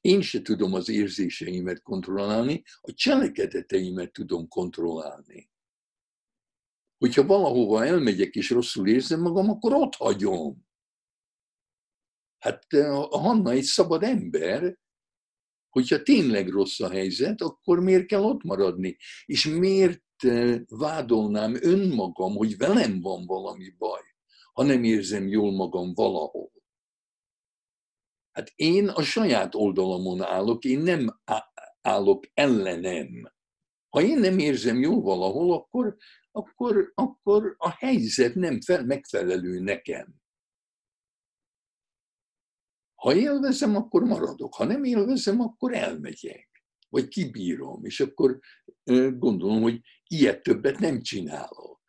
Én 0.00 0.20
se 0.20 0.42
tudom 0.42 0.74
az 0.74 0.88
érzéseimet 0.88 1.82
kontrollálni, 1.82 2.62
a 2.80 2.92
cselekedeteimet 2.92 4.12
tudom 4.12 4.48
kontrollálni. 4.48 5.50
Hogyha 6.98 7.26
valahova 7.26 7.84
elmegyek 7.84 8.34
és 8.34 8.50
rosszul 8.50 8.88
érzem 8.88 9.20
magam, 9.20 9.50
akkor 9.50 9.72
ott 9.72 9.94
hagyom. 9.94 10.68
Hát 12.38 12.72
a 12.72 13.18
Hanna 13.18 13.50
egy 13.50 13.62
szabad 13.62 14.02
ember, 14.02 14.78
hogyha 15.68 16.02
tényleg 16.02 16.48
rossz 16.48 16.80
a 16.80 16.90
helyzet, 16.90 17.40
akkor 17.40 17.80
miért 17.80 18.06
kell 18.06 18.22
ott 18.22 18.42
maradni? 18.42 18.96
És 19.24 19.46
miért 19.46 20.02
vádolnám 20.68 21.56
önmagam, 21.60 22.36
hogy 22.36 22.56
velem 22.56 23.00
van 23.00 23.26
valami 23.26 23.70
baj, 23.78 24.02
ha 24.52 24.62
nem 24.62 24.84
érzem 24.84 25.28
jól 25.28 25.52
magam 25.52 25.94
valahol? 25.94 26.52
Hát 28.32 28.52
én 28.54 28.88
a 28.88 29.02
saját 29.02 29.54
oldalamon 29.54 30.22
állok, 30.22 30.64
én 30.64 30.80
nem 30.80 31.20
állok 31.80 32.26
ellenem. 32.34 33.32
Ha 33.88 34.02
én 34.02 34.18
nem 34.18 34.38
érzem 34.38 34.80
jól 34.80 35.00
valahol, 35.00 35.52
akkor, 35.52 35.96
akkor, 36.30 36.92
akkor 36.94 37.54
a 37.58 37.70
helyzet 37.70 38.34
nem 38.34 38.60
fel, 38.60 38.84
megfelelő 38.84 39.60
nekem. 39.60 40.14
Ha 42.94 43.14
élvezem, 43.14 43.76
akkor 43.76 44.02
maradok. 44.02 44.54
Ha 44.54 44.64
nem 44.64 44.84
élvezem, 44.84 45.40
akkor 45.40 45.74
elmegyek. 45.74 46.64
Vagy 46.88 47.08
kibírom. 47.08 47.84
És 47.84 48.00
akkor 48.00 48.38
gondolom, 49.18 49.62
hogy 49.62 49.80
ilyet 50.06 50.42
többet 50.42 50.78
nem 50.78 51.00
csinálok. 51.00 51.80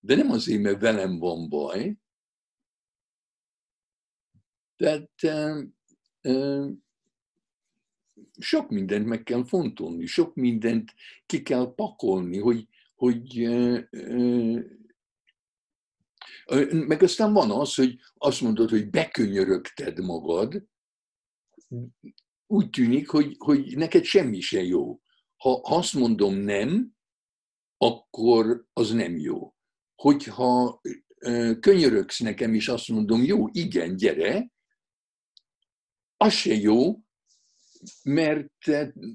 De 0.00 0.16
nem 0.16 0.30
azért, 0.30 0.62
mert 0.62 0.80
velem 0.80 1.18
van 1.18 1.48
baj, 1.48 1.96
tehát 4.78 5.10
sok 8.38 8.70
mindent 8.70 9.06
meg 9.06 9.22
kell 9.22 9.44
fontolni, 9.44 10.06
sok 10.06 10.34
mindent 10.34 10.94
ki 11.26 11.42
kell 11.42 11.74
pakolni, 11.74 12.38
hogy, 12.38 12.68
hogy 12.94 13.48
meg 16.70 17.02
aztán 17.02 17.32
van 17.32 17.50
az, 17.50 17.74
hogy 17.74 17.98
azt 18.14 18.40
mondod, 18.40 18.70
hogy 18.70 18.90
bekönyörögted 18.90 19.98
magad, 19.98 20.64
úgy 22.46 22.70
tűnik, 22.70 23.08
hogy, 23.08 23.34
hogy 23.38 23.76
neked 23.76 24.04
semmi 24.04 24.40
se 24.40 24.62
jó. 24.62 25.00
Ha 25.36 25.60
azt 25.62 25.94
mondom 25.94 26.34
nem, 26.34 26.96
akkor 27.76 28.66
az 28.72 28.90
nem 28.90 29.16
jó. 29.16 29.54
Hogyha 29.94 30.80
könyörögsz 31.60 32.18
nekem, 32.18 32.54
és 32.54 32.68
azt 32.68 32.88
mondom, 32.88 33.24
jó, 33.24 33.46
igen, 33.52 33.96
gyere, 33.96 34.50
az 36.20 36.32
se 36.32 36.54
jó, 36.54 37.00
mert 38.02 38.66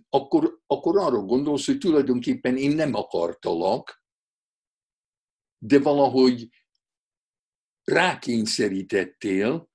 akkor, 0.09 0.61
akkor 0.67 0.97
arra 0.97 1.19
gondolsz, 1.19 1.65
hogy 1.65 1.77
tulajdonképpen 1.77 2.57
én 2.57 2.75
nem 2.75 2.93
akartalak, 2.93 4.03
de 5.57 5.79
valahogy 5.79 6.49
rákényszerítettél, 7.83 9.71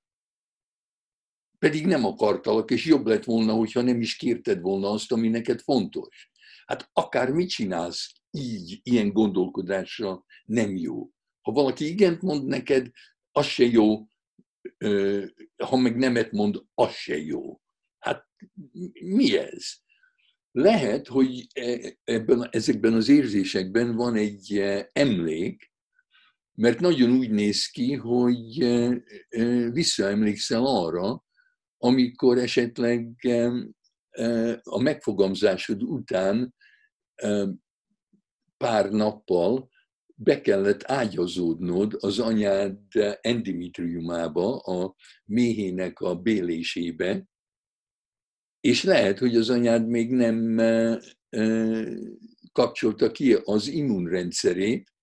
pedig 1.59 1.85
nem 1.85 2.05
akartalak, 2.05 2.71
és 2.71 2.85
jobb 2.85 3.05
lett 3.05 3.23
volna, 3.23 3.53
hogyha 3.53 3.81
nem 3.81 4.01
is 4.01 4.15
kérted 4.15 4.61
volna 4.61 4.89
azt, 4.89 5.11
ami 5.11 5.27
neked 5.27 5.61
fontos. 5.61 6.31
Hát 6.65 6.89
akár 6.93 7.31
mit 7.31 7.49
csinálsz 7.49 8.13
így, 8.31 8.79
ilyen 8.83 9.13
gondolkodással 9.13 10.25
nem 10.45 10.75
jó. 10.75 11.09
Ha 11.41 11.51
valaki 11.51 11.87
igent 11.87 12.21
mond 12.21 12.45
neked, 12.45 12.91
az 13.31 13.45
se 13.45 13.65
jó, 13.65 14.07
ha 15.57 15.77
meg 15.77 15.97
nemet 15.97 16.31
mond, 16.31 16.63
az 16.73 16.91
se 16.91 17.17
jó. 17.17 17.61
Hát 17.99 18.27
mi 19.01 19.37
ez? 19.37 19.65
Lehet, 20.51 21.07
hogy 21.07 21.47
e, 21.53 21.97
ebben, 22.03 22.47
ezekben 22.51 22.93
az 22.93 23.09
érzésekben 23.09 23.95
van 23.95 24.15
egy 24.15 24.57
e, 24.57 24.89
emlék, 24.93 25.71
mert 26.53 26.79
nagyon 26.79 27.11
úgy 27.11 27.29
néz 27.29 27.67
ki, 27.67 27.93
hogy 27.93 28.61
e, 28.61 29.03
visszaemlékszel 29.71 30.65
arra, 30.65 31.23
amikor 31.77 32.37
esetleg 32.37 33.15
a 34.63 34.81
megfogamzásod 34.81 35.83
után 35.83 36.55
pár 38.57 38.89
nappal 38.89 39.69
be 40.21 40.41
kellett 40.41 40.83
ágyazódnod 40.83 41.97
az 41.99 42.19
anyád 42.19 42.79
endimitriumába, 43.21 44.57
a 44.57 44.95
méhének 45.25 45.99
a 45.99 46.15
bélésébe, 46.15 47.27
és 48.59 48.83
lehet, 48.83 49.19
hogy 49.19 49.35
az 49.35 49.49
anyád 49.49 49.87
még 49.87 50.11
nem 50.11 50.57
kapcsolta 52.51 53.11
ki 53.11 53.33
az 53.33 53.67
immunrendszerét, 53.67 54.93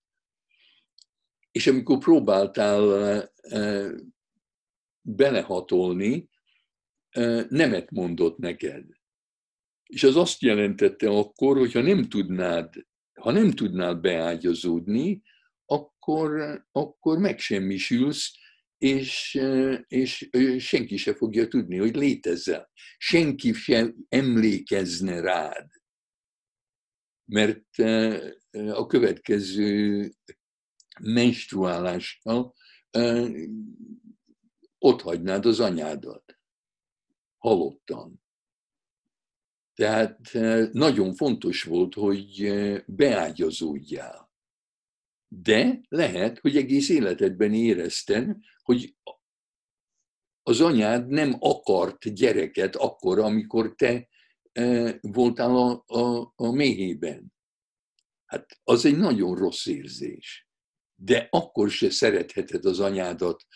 és 1.51 1.67
amikor 1.67 1.99
próbáltál 1.99 3.33
belehatolni, 5.01 6.29
nemet 7.49 7.91
mondott 7.91 8.39
neked. 8.39 8.85
És 9.87 10.05
az 10.05 10.17
azt 10.17 10.43
jelentette 10.43 11.09
akkor, 11.09 11.57
hogyha 11.57 11.81
nem 11.81 12.09
tudnád 12.09 12.75
ha 13.21 13.31
nem 13.31 13.51
tudnál 13.51 13.95
beágyazódni, 13.95 15.23
akkor, 15.65 16.63
akkor 16.73 17.19
megsemmisülsz, 17.19 18.33
és, 18.79 19.41
és 19.89 20.29
senki 20.59 20.97
se 20.97 21.15
fogja 21.15 21.49
tudni, 21.49 21.77
hogy 21.77 21.97
létezzel. 21.97 22.71
Senki 22.99 23.53
sem 23.53 23.95
emlékezne 24.09 25.21
rád. 25.21 25.69
Mert 27.25 27.79
a 28.51 28.87
következő 28.87 30.11
menstruálással 31.01 32.55
ott 34.79 35.01
hagynád 35.01 35.47
az 35.47 35.61
anyádat. 35.61 36.39
Halottan. 37.39 38.25
Tehát 39.77 40.29
eh, 40.33 40.69
nagyon 40.73 41.15
fontos 41.15 41.63
volt, 41.63 41.95
hogy 41.95 42.53
beágyazódjál. 42.87 44.31
De 45.29 45.81
lehet, 45.89 46.39
hogy 46.39 46.57
egész 46.57 46.89
életedben 46.89 47.55
érezted, 47.55 48.37
hogy 48.63 48.97
az 50.43 50.61
anyád 50.61 51.09
nem 51.09 51.37
akart 51.39 52.15
gyereket 52.15 52.77
akkor, 52.77 53.19
amikor 53.19 53.75
te 53.75 54.09
voltál 55.01 55.57
a, 55.57 55.85
a, 55.87 56.33
a 56.37 56.51
méhében. 56.51 57.33
Hát 58.27 58.61
az 58.65 58.85
egy 58.85 58.97
nagyon 58.97 59.37
rossz 59.37 59.67
érzés. 59.67 60.49
De 60.95 61.29
akkor 61.31 61.71
se 61.71 61.91
szeretheted 61.91 62.65
az 62.65 62.81
anyádat 62.81 63.47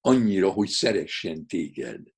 annyira, 0.00 0.50
hogy 0.50 0.68
szeressen 0.68 1.46
téged 1.46 2.13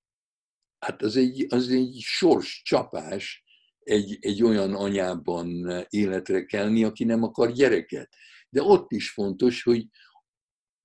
hát 0.79 1.03
az 1.03 1.17
egy, 1.17 1.47
az 1.49 1.69
egy 1.69 1.99
sors 2.01 2.63
csapás 2.65 3.45
egy, 3.79 4.19
egy 4.21 4.43
olyan 4.43 4.75
anyában 4.75 5.67
életre 5.89 6.45
kelni, 6.45 6.85
aki 6.85 7.05
nem 7.05 7.23
akar 7.23 7.53
gyereket. 7.53 8.15
De 8.49 8.63
ott 8.63 8.93
is 8.93 9.11
fontos, 9.11 9.63
hogy 9.63 9.87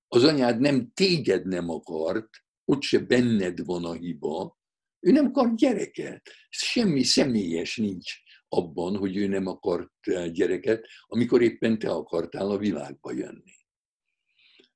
az 0.08 0.24
anyád 0.24 0.60
nem 0.60 0.92
téged 0.94 1.48
nem 1.48 1.70
akart, 1.70 2.30
ott 2.66 2.82
se 2.82 3.00
benned 3.00 3.66
van 3.66 3.86
a 3.86 3.94
hiba, 3.94 4.60
ő 5.00 5.12
nem 5.12 5.26
akar 5.26 5.56
gyereket. 5.56 6.30
Semmi 6.50 7.04
személyes 7.04 7.78
nincs 7.78 8.14
abban, 8.48 8.98
hogy 8.98 9.18
ő 9.18 9.28
nem 9.28 9.48
akart 9.48 9.92
gyereket, 10.32 10.88
amikor 11.06 11.42
éppen 11.42 11.80
te 11.80 11.90
akartál 11.90 12.50
a 12.50 12.58
világba 12.58 13.12
jönni. 13.12 13.60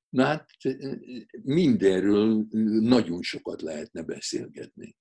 Na 0.08 0.24
hát 0.24 0.48
mindenről 1.42 2.46
nagyon 2.80 3.22
sokat 3.22 3.62
lehetne 3.62 4.02
beszélgetni. 4.02 4.96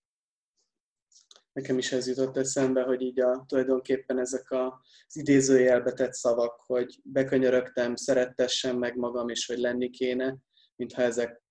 Nekem 1.56 1.78
is 1.78 1.92
ez 1.92 2.08
jutott 2.08 2.38
eszembe, 2.38 2.82
hogy 2.82 3.02
így 3.02 3.20
a, 3.20 3.46
tulajdonképpen 3.48 4.20
ezek 4.20 4.52
a, 4.52 4.82
az 5.08 5.18
idézőjelbe 5.18 5.94
tett 5.94 6.14
szavak, 6.14 6.62
hogy 6.66 7.00
bekönyörögtem, 7.04 7.96
szerettessen 7.96 8.76
meg 8.76 8.96
magam, 8.96 9.30
és 9.30 9.46
hogy 9.46 9.58
lenni 9.58 9.90
kéne, 9.90 10.38
mintha 10.76 11.02
ezek 11.02 11.44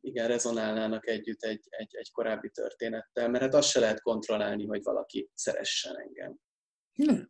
igen, 0.00 0.28
rezonálnának 0.28 1.06
együtt 1.08 1.42
egy, 1.42 1.66
egy, 1.68 1.96
egy 1.96 2.12
korábbi 2.12 2.50
történettel, 2.50 3.28
mert 3.28 3.44
hát 3.44 3.54
azt 3.54 3.68
se 3.68 3.80
lehet 3.80 4.00
kontrollálni, 4.00 4.66
hogy 4.66 4.82
valaki 4.82 5.30
szeressen 5.34 5.98
engem. 5.98 6.38
Nem. 6.94 7.28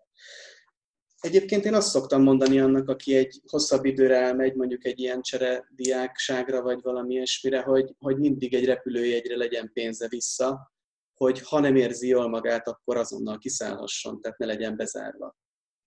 Egyébként 1.20 1.64
én 1.64 1.74
azt 1.74 1.90
szoktam 1.90 2.22
mondani 2.22 2.60
annak, 2.60 2.88
aki 2.88 3.16
egy 3.16 3.40
hosszabb 3.46 3.84
időre 3.84 4.16
elmegy, 4.16 4.54
mondjuk 4.54 4.84
egy 4.84 4.98
ilyen 5.00 5.22
csere 5.22 5.68
diákságra, 5.70 6.62
vagy 6.62 6.82
valami 6.82 7.14
ilyesmire, 7.14 7.60
hogy, 7.60 7.94
hogy 7.98 8.18
mindig 8.18 8.54
egy 8.54 8.64
repülőjegyre 8.64 9.36
legyen 9.36 9.70
pénze 9.72 10.08
vissza, 10.08 10.73
hogy 11.14 11.40
ha 11.40 11.60
nem 11.60 11.76
érzi 11.76 12.08
jól 12.08 12.28
magát, 12.28 12.68
akkor 12.68 12.96
azonnal 12.96 13.38
kiszállhasson, 13.38 14.20
tehát 14.20 14.38
ne 14.38 14.46
legyen 14.46 14.76
bezárva. 14.76 15.36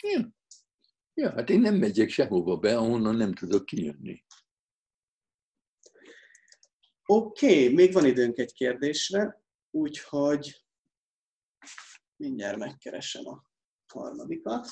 Ja. 0.03 0.29
ja, 1.13 1.31
hát 1.31 1.49
én 1.49 1.59
nem 1.59 1.75
megyek 1.75 2.09
sehova 2.09 2.57
be, 2.57 2.77
ahonnan 2.77 3.15
nem 3.15 3.33
tudok 3.33 3.65
kijönni. 3.65 4.25
Oké, 7.05 7.45
okay, 7.45 7.73
még 7.73 7.93
van 7.93 8.05
időnk 8.05 8.37
egy 8.37 8.53
kérdésre, 8.53 9.43
úgyhogy 9.71 10.65
mindjárt 12.15 12.57
megkeresem 12.57 13.27
a 13.27 13.43
harmadikat. 13.93 14.67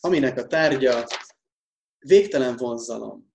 Aminek 0.00 0.36
a 0.36 0.46
tárgya 0.46 1.06
végtelen 1.98 2.56
vonzalom. 2.56 3.32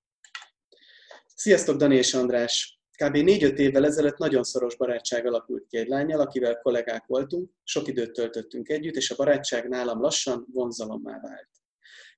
Sziasztok, 1.35 1.77
Dani 1.77 1.95
és 1.95 2.13
András! 2.13 2.82
Kb. 2.97 3.15
4-5 3.15 3.57
évvel 3.57 3.85
ezelőtt 3.85 4.17
nagyon 4.17 4.43
szoros 4.43 4.75
barátság 4.75 5.25
alakult 5.25 5.65
ki 5.67 5.77
egy 5.77 5.87
lányjal, 5.87 6.19
akivel 6.19 6.59
kollégák 6.59 7.05
voltunk, 7.05 7.51
sok 7.63 7.87
időt 7.87 8.11
töltöttünk 8.11 8.69
együtt, 8.69 8.95
és 8.95 9.11
a 9.11 9.15
barátság 9.15 9.67
nálam 9.67 10.01
lassan 10.01 10.47
vonzalommá 10.51 11.19
vált. 11.21 11.49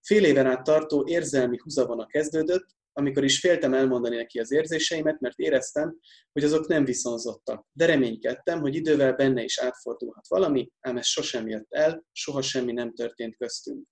Fél 0.02 0.26
éven 0.26 0.46
át 0.46 0.64
tartó 0.64 1.04
érzelmi 1.08 1.58
húzavona 1.64 2.06
kezdődött, 2.06 2.66
amikor 2.94 3.24
is 3.24 3.40
féltem 3.40 3.74
elmondani 3.74 4.16
neki 4.16 4.40
az 4.40 4.52
érzéseimet, 4.52 5.20
mert 5.20 5.38
éreztem, 5.38 6.00
hogy 6.32 6.44
azok 6.44 6.68
nem 6.68 6.86
viszonzottak. 6.86 7.66
De 7.72 7.86
reménykedtem, 7.86 8.60
hogy 8.60 8.76
idővel 8.76 9.14
benne 9.14 9.44
is 9.44 9.60
átfordulhat 9.60 10.28
valami, 10.28 10.72
ám 10.80 10.98
ez 10.98 11.06
sosem 11.06 11.48
jött 11.48 11.68
el, 11.70 12.06
soha 12.12 12.42
semmi 12.42 12.72
nem 12.72 12.94
történt 12.94 13.38
köztünk. 13.38 13.88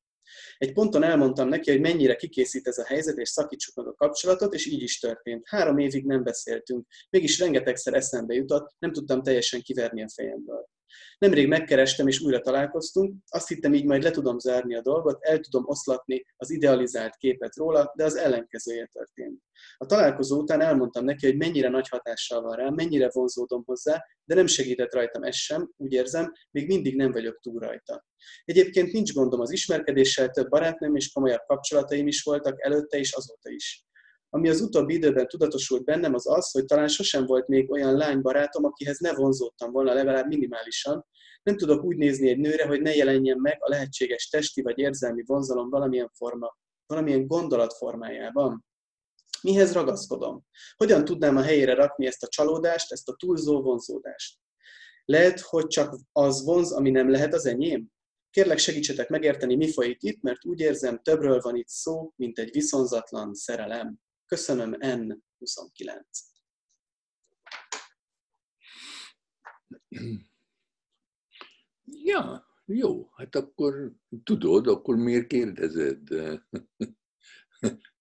Egy 0.58 0.74
ponton 0.74 1.04
elmondtam 1.04 1.48
neki, 1.48 1.72
hogy 1.72 1.80
mennyire 1.80 2.16
kikészít 2.16 2.68
ez 2.68 2.78
a 2.78 2.86
helyzet, 2.86 3.18
és 3.18 3.30
szakítsuk 3.30 3.76
meg 3.76 3.88
a 3.88 3.94
kapcsolatot, 3.94 4.54
és 4.54 4.66
így 4.66 4.82
is 4.82 5.00
történt. 5.00 5.44
Három 5.48 5.78
évig 5.78 6.06
nem 6.06 6.24
beszéltünk, 6.24 6.88
mégis 7.10 7.40
rengetegszer 7.40 7.94
eszembe 7.94 8.34
jutott, 8.34 8.76
nem 8.80 8.92
tudtam 8.92 9.24
teljesen 9.24 9.62
kiverni 9.62 10.04
a 10.04 10.10
fejemből. 10.16 10.70
Nemrég 11.18 11.48
megkerestem 11.48 12.08
és 12.08 12.20
újra 12.20 12.40
találkoztunk, 12.40 13.16
azt 13.30 13.48
hittem 13.48 13.74
így 13.74 13.86
majd 13.86 14.04
le 14.04 14.12
tudom 14.12 14.40
zárni 14.40 14.76
a 14.76 14.82
dolgot, 14.82 15.24
el 15.24 15.40
tudom 15.40 15.64
oszlatni 15.66 16.26
az 16.36 16.50
idealizált 16.50 17.16
képet 17.16 17.56
róla, 17.56 17.92
de 17.96 18.04
az 18.04 18.16
ellenkezője 18.16 18.86
történt. 18.86 19.42
A 19.78 19.86
találkozó 19.86 20.42
után 20.42 20.62
elmondtam 20.62 21.04
neki, 21.04 21.26
hogy 21.26 21.38
mennyire 21.38 21.70
nagy 21.70 21.88
hatással 21.88 22.42
van 22.42 22.56
rám, 22.56 22.74
mennyire 22.74 23.10
vonzódom 23.12 23.64
hozzá, 23.66 24.06
de 24.24 24.36
nem 24.36 24.48
segített 24.48 24.94
rajtam 24.94 25.24
ez 25.24 25.36
sem, 25.36 25.72
úgy 25.78 25.94
érzem, 25.94 26.32
még 26.52 26.68
mindig 26.68 26.96
nem 26.96 27.12
vagyok 27.12 27.40
túl 27.40 27.60
rajta. 27.60 28.06
Egyébként 28.46 28.92
nincs 28.92 29.14
gondom 29.14 29.40
az 29.40 29.52
ismerkedéssel, 29.52 30.30
több 30.30 30.50
barátnőm 30.50 30.96
és 30.96 31.12
komolyabb 31.12 31.46
kapcsolataim 31.46 32.08
is 32.08 32.22
voltak 32.22 32.62
előtte 32.66 32.98
és 32.98 33.12
azóta 33.12 33.50
is. 33.50 33.86
Ami 34.36 34.50
az 34.50 34.62
utóbbi 34.62 34.94
időben 34.94 35.28
tudatosult 35.28 35.84
bennem, 35.84 36.14
az 36.14 36.28
az, 36.28 36.52
hogy 36.52 36.66
talán 36.66 36.88
sosem 36.88 37.26
volt 37.26 37.48
még 37.48 37.72
olyan 37.72 37.96
lánybarátom, 37.96 38.64
akihez 38.64 38.98
ne 38.98 39.14
vonzódtam 39.14 39.72
volna 39.72 39.94
legalább 39.94 40.28
minimálisan. 40.28 41.06
Nem 41.44 41.58
tudok 41.58 41.84
úgy 41.84 41.98
nézni 41.98 42.30
egy 42.30 42.38
nőre, 42.38 42.66
hogy 42.66 42.82
ne 42.82 42.96
jelenjen 42.96 43.38
meg 43.38 43.58
a 43.60 43.70
lehetséges 43.70 44.28
testi 44.30 44.62
vagy 44.62 44.78
érzelmi 44.78 45.24
vonzalom 45.26 45.70
valamilyen 45.70 46.10
forma, 46.14 46.58
valamilyen 46.86 47.28
gondolat 47.28 47.74
formájában. 47.74 48.66
Mihez 49.42 49.74
ragaszkodom? 49.74 50.46
Hogyan 50.76 51.06
tudnám 51.06 51.38
a 51.38 51.42
helyére 51.42 51.74
rakni 51.74 52.06
ezt 52.06 52.24
a 52.24 52.28
csalódást, 52.28 52.92
ezt 52.92 53.10
a 53.10 53.16
túlzó 53.16 53.62
vonzódást? 53.62 54.40
Lehet, 55.06 55.40
hogy 55.40 55.68
csak 55.68 55.96
az 56.12 56.46
vonz, 56.46 56.72
ami 56.72 56.90
nem 56.90 57.10
lehet 57.10 57.34
az 57.34 57.46
enyém? 57.46 57.88
Kérlek 58.30 58.58
segítsetek 58.58 59.10
megérteni, 59.10 59.56
mi 59.56 59.72
folyik 59.72 60.04
itt, 60.04 60.22
mert 60.22 60.46
úgy 60.46 60.60
érzem, 60.60 61.00
többről 61.04 61.40
van 61.40 61.56
itt 61.56 61.68
szó, 61.68 62.14
mint 62.16 62.40
egy 62.40 62.52
viszonzatlan 62.52 63.34
szerelem. 63.34 64.02
Köszönöm, 64.34 64.76
N29. 64.80 66.02
Ja, 71.84 72.46
jó, 72.66 73.10
hát 73.16 73.36
akkor 73.36 73.94
tudod, 74.24 74.68
akkor 74.68 74.96
miért 74.96 75.28
kérdezed? 75.28 76.08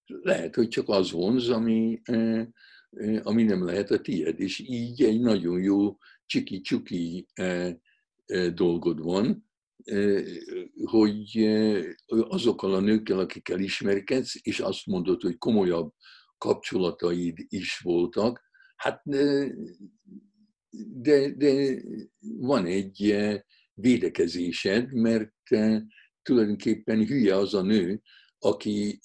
Lehet, 0.06 0.54
hogy 0.54 0.68
csak 0.68 0.88
az 0.88 1.10
vonz, 1.10 1.48
ami, 1.48 2.00
ami 3.22 3.42
nem 3.42 3.64
lehet 3.64 3.90
a 3.90 4.00
tied, 4.00 4.40
és 4.40 4.58
így 4.58 5.02
egy 5.02 5.20
nagyon 5.20 5.62
jó 5.62 5.98
csiki-csuki 6.26 7.26
eh, 7.32 7.76
dolgod 8.54 9.02
van, 9.02 9.50
hogy 10.84 11.36
azokkal 12.06 12.74
a 12.74 12.80
nőkkel, 12.80 13.18
akikkel 13.18 13.60
ismerkedsz, 13.60 14.34
és 14.42 14.60
azt 14.60 14.86
mondod, 14.86 15.22
hogy 15.22 15.38
komolyabb 15.38 15.94
kapcsolataid 16.42 17.46
is 17.48 17.78
voltak, 17.78 18.40
hát 18.76 19.02
de, 21.02 21.30
de 21.30 21.82
van 22.20 22.66
egy 22.66 23.16
védekezésed, 23.74 24.92
mert 24.92 25.32
tulajdonképpen 26.22 27.06
hülye 27.06 27.36
az 27.36 27.54
a 27.54 27.62
nő, 27.62 28.02
aki 28.38 29.00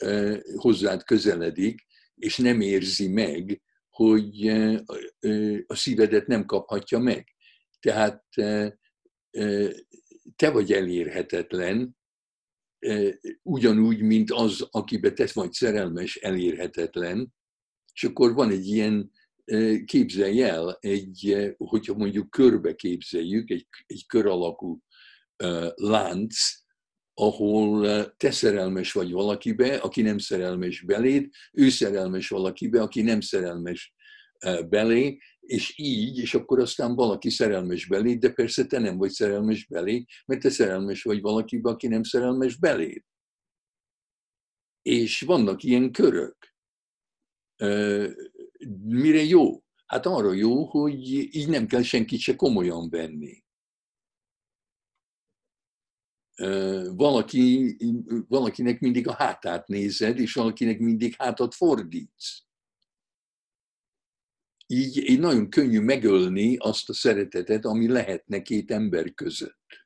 hozzád 0.55 1.03
közeledik, 1.03 1.85
és 2.15 2.37
nem 2.37 2.61
érzi 2.61 3.07
meg, 3.07 3.61
hogy 3.89 4.47
a 5.67 5.75
szívedet 5.75 6.27
nem 6.27 6.45
kaphatja 6.45 6.99
meg. 6.99 7.35
Tehát 7.79 8.23
te 10.35 10.49
vagy 10.51 10.71
elérhetetlen, 10.71 11.96
ugyanúgy, 13.43 14.01
mint 14.01 14.31
az, 14.31 14.67
akibe 14.71 15.11
te 15.11 15.29
vagy 15.33 15.51
szerelmes, 15.51 16.15
elérhetetlen, 16.15 17.33
és 17.93 18.03
akkor 18.03 18.33
van 18.33 18.51
egy 18.51 18.67
ilyen 18.67 19.11
képzelj 19.85 20.43
el, 20.43 20.77
egy, 20.79 21.53
hogyha 21.57 21.93
mondjuk 21.93 22.29
körbe 22.29 22.75
képzeljük, 22.75 23.49
egy, 23.49 23.67
egy 23.85 24.05
kör 24.07 24.25
alakú 24.25 24.79
lánc, 25.75 26.35
ahol 27.13 28.05
te 28.17 28.31
szerelmes 28.31 28.91
vagy 28.91 29.11
valakibe, 29.11 29.75
aki 29.75 30.01
nem 30.01 30.17
szerelmes 30.17 30.81
beléd, 30.81 31.29
ő 31.51 31.69
szerelmes 31.69 32.27
valakibe, 32.27 32.81
aki 32.81 33.01
nem 33.01 33.21
szerelmes 33.21 33.93
belé, 34.69 35.17
és 35.47 35.77
így, 35.77 36.17
és 36.17 36.33
akkor 36.33 36.59
aztán 36.59 36.95
valaki 36.95 37.29
szerelmes 37.29 37.87
belé, 37.87 38.15
de 38.15 38.31
persze 38.31 38.65
te 38.65 38.79
nem 38.79 38.97
vagy 38.97 39.11
szerelmes 39.11 39.67
belé, 39.67 40.05
mert 40.25 40.41
te 40.41 40.49
szerelmes 40.49 41.03
vagy 41.03 41.21
valakibe, 41.21 41.69
aki 41.69 41.87
nem 41.87 42.03
szerelmes 42.03 42.57
belé. 42.57 43.03
És 44.81 45.21
vannak 45.21 45.63
ilyen 45.63 45.91
körök. 45.91 46.55
Mire 48.83 49.23
jó? 49.23 49.63
Hát 49.85 50.05
arra 50.05 50.33
jó, 50.33 50.65
hogy 50.65 51.11
így 51.11 51.49
nem 51.49 51.67
kell 51.67 51.81
senkit 51.81 52.19
se 52.19 52.35
komolyan 52.35 52.89
venni. 52.89 53.45
Valaki, 56.95 57.75
valakinek 58.27 58.79
mindig 58.79 59.07
a 59.07 59.13
hátát 59.13 59.67
nézed, 59.67 60.19
és 60.19 60.33
valakinek 60.33 60.79
mindig 60.79 61.15
hátat 61.17 61.53
fordítsz 61.53 62.46
így, 64.67 65.09
így 65.09 65.19
nagyon 65.19 65.49
könnyű 65.49 65.79
megölni 65.79 66.57
azt 66.57 66.89
a 66.89 66.93
szeretetet, 66.93 67.65
ami 67.65 67.87
lehetne 67.87 68.41
két 68.41 68.71
ember 68.71 69.13
között. 69.13 69.85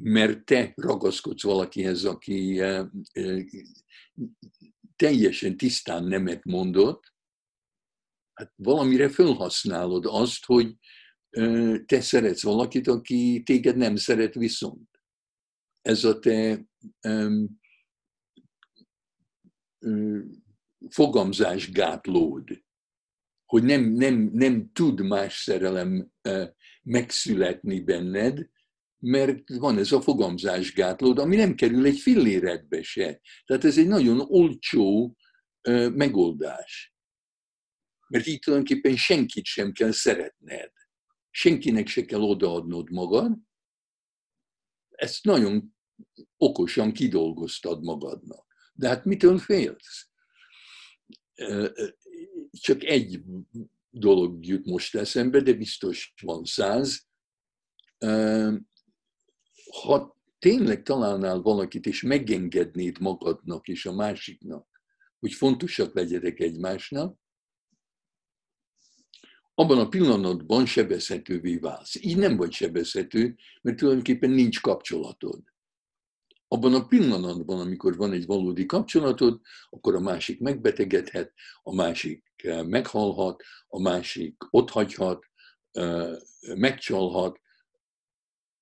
Mert 0.00 0.44
te 0.44 0.72
ragaszkodsz 0.76 1.42
valakihez, 1.42 2.04
aki 2.04 2.60
eh, 2.60 2.86
eh, 3.12 3.44
teljesen 4.96 5.56
tisztán 5.56 6.04
nemet 6.04 6.44
mondott, 6.44 7.12
hát 8.32 8.52
valamire 8.56 9.08
felhasználod 9.08 10.06
azt, 10.06 10.44
hogy 10.44 10.76
eh, 11.30 11.78
te 11.78 12.00
szeretsz 12.00 12.42
valakit, 12.42 12.88
aki 12.88 13.42
téged 13.44 13.76
nem 13.76 13.96
szeret 13.96 14.34
viszont. 14.34 14.90
Ez 15.82 16.04
a 16.04 16.18
te 16.18 16.66
fogamzásgátlód, 20.90 22.62
hogy 23.46 23.62
nem, 23.62 23.82
nem, 23.82 24.30
nem 24.32 24.72
tud 24.72 25.00
más 25.00 25.42
szerelem 25.42 26.12
megszületni 26.82 27.80
benned, 27.80 28.50
mert 28.98 29.48
van 29.48 29.78
ez 29.78 29.92
a 29.92 30.00
fogamzásgátlód, 30.00 31.18
ami 31.18 31.36
nem 31.36 31.54
kerül 31.54 31.86
egy 31.86 31.98
filléredbe 31.98 32.82
se. 32.82 33.20
Tehát 33.44 33.64
ez 33.64 33.78
egy 33.78 33.86
nagyon 33.86 34.20
olcsó 34.20 35.16
megoldás. 35.92 36.94
Mert 38.08 38.26
így 38.26 38.38
tulajdonképpen 38.38 38.96
senkit 38.96 39.44
sem 39.44 39.72
kell 39.72 39.90
szeretned. 39.90 40.72
Senkinek 41.30 41.86
se 41.86 42.04
kell 42.04 42.20
odaadnod 42.20 42.90
magad. 42.90 43.38
Ezt 44.88 45.24
nagyon 45.24 45.74
okosan 46.36 46.92
kidolgoztad 46.92 47.82
magadnak. 47.82 48.46
De 48.72 48.88
hát 48.88 49.04
mitől 49.04 49.38
félsz? 49.38 50.10
Csak 52.50 52.84
egy 52.84 53.22
dolog 53.90 54.46
jut 54.46 54.66
most 54.66 54.94
eszembe, 54.94 55.40
de 55.40 55.52
biztos 55.52 56.14
van 56.22 56.44
száz. 56.44 57.06
Ha 59.82 60.20
tényleg 60.38 60.82
találnál 60.82 61.40
valakit, 61.40 61.86
és 61.86 62.02
megengednéd 62.02 63.00
magadnak 63.00 63.68
és 63.68 63.86
a 63.86 63.92
másiknak, 63.92 64.68
hogy 65.18 65.32
fontosak 65.32 65.94
legyetek 65.94 66.40
egymásnak, 66.40 67.20
abban 69.54 69.78
a 69.78 69.88
pillanatban 69.88 70.66
sebezhetővé 70.66 71.56
válsz. 71.56 71.94
Így 71.94 72.16
nem 72.16 72.36
vagy 72.36 72.52
sebezhető, 72.52 73.36
mert 73.62 73.76
tulajdonképpen 73.76 74.30
nincs 74.30 74.60
kapcsolatod. 74.60 75.51
Abban 76.52 76.74
a 76.74 76.86
pillanatban, 76.86 77.60
amikor 77.60 77.96
van 77.96 78.12
egy 78.12 78.26
valódi 78.26 78.66
kapcsolatod, 78.66 79.40
akkor 79.70 79.94
a 79.94 80.00
másik 80.00 80.40
megbetegedhet, 80.40 81.32
a 81.62 81.74
másik 81.74 82.24
eh, 82.36 82.64
meghalhat, 82.64 83.42
a 83.66 83.80
másik 83.80 84.36
otthagyhat, 84.50 85.24
eh, 85.70 86.16
megcsalhat. 86.54 87.40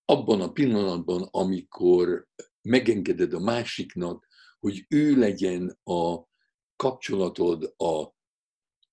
Abban 0.04 0.40
a 0.40 0.52
pillanatban, 0.52 1.28
amikor 1.30 2.28
megengeded 2.62 3.32
a 3.32 3.40
másiknak, 3.40 4.26
hogy 4.58 4.84
ő 4.88 5.16
legyen 5.16 5.78
a 5.82 6.16
kapcsolatod 6.76 7.74
a, 7.76 8.14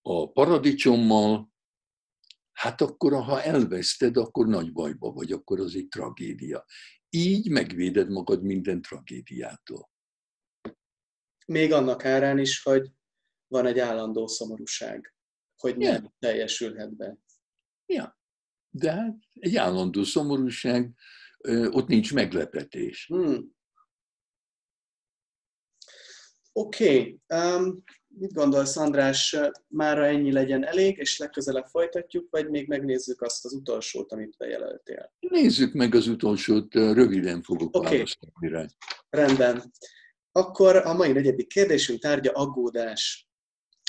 a 0.02 0.32
paradicsommal, 0.32 1.52
hát 2.52 2.82
akkor, 2.82 3.14
ha 3.14 3.42
elveszted, 3.42 4.18
akkor 4.18 4.48
nagy 4.48 4.72
bajba 4.72 5.12
vagy, 5.12 5.32
akkor 5.32 5.60
az 5.60 5.76
egy 5.76 5.88
tragédia. 5.88 6.66
Így 7.10 7.50
megvéded 7.50 8.10
magad 8.10 8.44
minden 8.44 8.82
tragédiától. 8.82 9.90
Még 11.46 11.74
annak 11.74 12.06
árán 12.06 12.40
is, 12.40 12.62
hogy 12.64 12.92
van 13.48 13.66
egy 13.66 13.80
állandó 13.80 14.28
szomorúság, 14.28 15.14
hogy 15.56 15.78
nem 15.78 16.04
ja. 16.04 16.14
teljesülhet 16.20 16.96
be. 16.96 17.18
Ja, 17.86 18.20
de 18.70 18.92
hát 18.92 19.18
egy 19.34 19.56
állandó 19.56 20.04
szomorúság, 20.04 20.94
ott 21.70 21.88
nincs 21.88 22.14
meglepetés. 22.14 23.06
Hmm. 23.06 23.56
Oké, 26.52 27.00
okay. 27.00 27.22
um, 27.28 27.84
mit 28.20 28.34
gondolsz 28.34 28.78
András, 28.78 29.38
mára 29.68 30.06
ennyi 30.06 30.32
legyen 30.32 30.66
elég, 30.66 30.98
és 30.98 31.18
legközelebb 31.18 31.66
folytatjuk, 31.66 32.28
vagy 32.30 32.50
még 32.50 32.68
megnézzük 32.68 33.22
azt 33.22 33.46
az 33.46 33.54
utolsót, 33.54 34.12
amit 34.12 34.36
bejelöltél? 34.38 35.14
Nézzük 35.20 35.74
meg 35.74 35.96
az 35.96 36.08
utolsót, 36.08 36.74
röviden 36.74 37.42
fogok 37.42 37.76
okay. 37.76 37.92
válaszolni 37.92 38.48
rá. 38.50 38.66
Rendben. 39.10 39.72
Akkor 40.32 40.76
a 40.76 40.94
mai 40.94 41.12
negyedik 41.12 41.48
kérdésünk 41.48 42.00
tárgya 42.00 42.32
aggódás. 42.32 43.30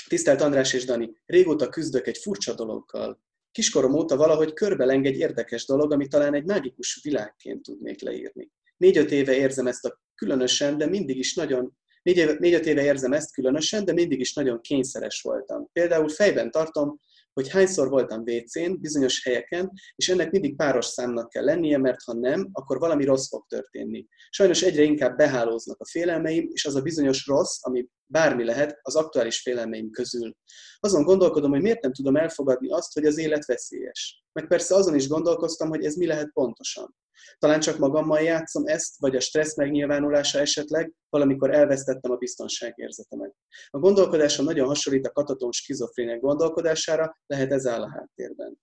Tisztelt 0.07 0.41
András 0.41 0.73
és 0.73 0.85
Dani, 0.85 1.21
régóta 1.25 1.69
küzdök 1.69 2.07
egy 2.07 2.17
furcsa 2.17 2.53
dologgal. 2.53 3.21
Kiskorom 3.51 3.93
óta 3.93 4.15
valahogy 4.15 4.53
körbeleng 4.53 5.05
egy 5.05 5.17
érdekes 5.17 5.65
dolog, 5.65 5.91
ami 5.91 6.07
talán 6.07 6.33
egy 6.33 6.45
mágikus 6.45 6.99
világként 7.03 7.61
tudnék 7.61 8.01
leírni. 8.01 8.51
Négy-öt 8.77 9.11
éve 9.11 9.35
érzem 9.35 9.67
ezt 9.67 9.85
a 9.85 10.01
különösen, 10.15 10.77
de 10.77 10.85
mindig 10.85 11.17
is 11.17 11.35
nagyon 11.35 11.77
négy 12.03 12.65
éve 12.67 12.83
érzem 12.83 13.13
ezt 13.13 13.33
különösen, 13.33 13.85
de 13.85 13.93
mindig 13.93 14.19
is 14.19 14.33
nagyon 14.33 14.61
kényszeres 14.61 15.21
voltam. 15.21 15.69
Például 15.73 16.09
fejben 16.09 16.51
tartom, 16.51 16.99
hogy 17.33 17.49
hányszor 17.49 17.89
voltam 17.89 18.23
WC-n, 18.25 18.79
bizonyos 18.79 19.23
helyeken, 19.23 19.71
és 19.95 20.09
ennek 20.09 20.31
mindig 20.31 20.55
páros 20.55 20.85
számnak 20.85 21.29
kell 21.29 21.43
lennie, 21.43 21.77
mert 21.77 22.03
ha 22.03 22.13
nem, 22.13 22.49
akkor 22.51 22.79
valami 22.79 23.05
rossz 23.05 23.27
fog 23.27 23.45
történni. 23.47 24.05
Sajnos 24.29 24.61
egyre 24.61 24.83
inkább 24.83 25.17
behálóznak 25.17 25.79
a 25.79 25.89
félelmeim, 25.89 26.49
és 26.51 26.65
az 26.65 26.75
a 26.75 26.81
bizonyos 26.81 27.27
rossz, 27.27 27.57
ami 27.61 27.87
bármi 28.11 28.43
lehet, 28.43 28.79
az 28.81 28.95
aktuális 28.95 29.41
félelmeim 29.41 29.91
közül. 29.91 30.35
Azon 30.79 31.03
gondolkodom, 31.03 31.51
hogy 31.51 31.61
miért 31.61 31.81
nem 31.81 31.93
tudom 31.93 32.15
elfogadni 32.15 32.71
azt, 32.71 32.93
hogy 32.93 33.05
az 33.05 33.17
élet 33.17 33.45
veszélyes. 33.45 34.23
Meg 34.31 34.47
persze 34.47 34.75
azon 34.75 34.95
is 34.95 35.07
gondolkoztam, 35.07 35.69
hogy 35.69 35.85
ez 35.85 35.95
mi 35.95 36.05
lehet 36.05 36.31
pontosan. 36.33 36.95
Talán 37.39 37.59
csak 37.59 37.77
magammal 37.77 38.19
játszom 38.19 38.67
ezt, 38.67 38.99
vagy 38.99 39.15
a 39.15 39.19
stressz 39.19 39.55
megnyilvánulása 39.55 40.39
esetleg, 40.39 40.93
valamikor 41.09 41.53
elvesztettem 41.53 42.11
a 42.11 42.15
biztonságérzetemet. 42.15 43.35
A 43.69 43.79
gondolkodásom 43.79 44.45
nagyon 44.45 44.67
hasonlít 44.67 45.07
a 45.07 45.11
kataton 45.11 45.51
skizofrének 45.51 46.19
gondolkodására, 46.19 47.17
lehet 47.25 47.51
ez 47.51 47.65
áll 47.67 47.81
a 47.81 47.89
háttérben. 47.89 48.59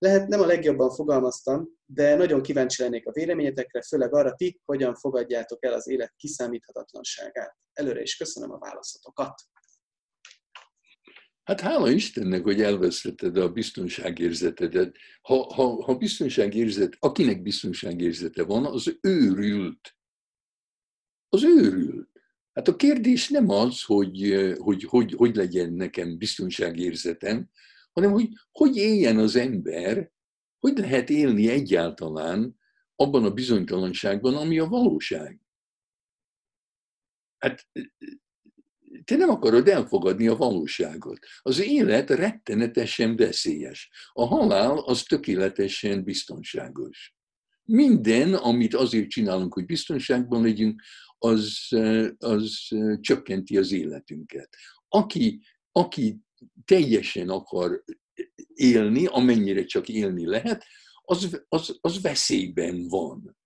Lehet 0.00 0.28
nem 0.28 0.40
a 0.40 0.46
legjobban 0.46 0.90
fogalmaztam, 0.90 1.68
de 1.86 2.14
nagyon 2.14 2.42
kíváncsi 2.42 2.82
lennék 2.82 3.06
a 3.06 3.12
véleményetekre, 3.12 3.82
főleg 3.82 4.14
arra 4.14 4.34
ti, 4.34 4.60
hogyan 4.64 4.94
fogadjátok 4.94 5.64
el 5.64 5.72
az 5.72 5.88
élet 5.88 6.14
kiszámíthatatlanságát. 6.16 7.56
Előre 7.72 8.02
is 8.02 8.16
köszönöm 8.16 8.50
a 8.52 8.58
válaszotokat. 8.58 9.34
Hát 11.42 11.60
hála 11.60 11.90
Istennek, 11.90 12.42
hogy 12.42 12.62
elvesztetted 12.62 13.36
a 13.36 13.52
biztonságérzetedet. 13.52 14.96
Ha, 15.22 15.54
ha, 15.54 15.82
ha 15.82 15.94
biztonságérzet, 15.94 16.96
akinek 16.98 17.42
biztonságérzete 17.42 18.42
van, 18.42 18.66
az 18.66 18.98
őrült. 19.00 19.96
Az 21.28 21.44
őrült. 21.44 22.08
Hát 22.52 22.68
a 22.68 22.76
kérdés 22.76 23.28
nem 23.28 23.48
az, 23.48 23.82
hogy 23.82 24.34
hogy, 24.58 24.84
hogy, 24.84 25.14
hogy 25.16 25.36
legyen 25.36 25.72
nekem 25.72 26.18
biztonságérzetem, 26.18 27.50
hanem 27.92 28.12
hogy 28.12 28.28
hogy 28.50 28.76
éljen 28.76 29.18
az 29.18 29.36
ember, 29.36 30.10
hogy 30.58 30.78
lehet 30.78 31.10
élni 31.10 31.48
egyáltalán 31.48 32.58
abban 32.96 33.24
a 33.24 33.30
bizonytalanságban, 33.30 34.36
ami 34.36 34.58
a 34.58 34.66
valóság. 34.66 35.40
Hát 37.38 37.68
te 39.04 39.16
nem 39.16 39.28
akarod 39.28 39.68
elfogadni 39.68 40.28
a 40.28 40.36
valóságot. 40.36 41.18
Az 41.42 41.60
élet 41.60 42.10
rettenetesen 42.10 43.16
veszélyes. 43.16 43.90
A 44.12 44.24
halál 44.24 44.78
az 44.78 45.02
tökéletesen 45.02 46.04
biztonságos. 46.04 47.14
Minden, 47.64 48.34
amit 48.34 48.74
azért 48.74 49.08
csinálunk, 49.08 49.54
hogy 49.54 49.64
biztonságban 49.64 50.42
legyünk, 50.42 50.82
az, 51.18 51.68
az 52.18 52.68
csökkenti 53.00 53.58
az 53.58 53.72
életünket. 53.72 54.56
Aki, 54.88 55.42
aki 55.72 56.20
teljesen 56.64 57.28
akar 57.28 57.84
élni, 58.54 59.06
amennyire 59.06 59.64
csak 59.64 59.88
élni 59.88 60.26
lehet, 60.26 60.64
az, 61.02 61.44
az, 61.48 61.78
az 61.80 62.00
veszélyben 62.00 62.88
van. 62.88 63.36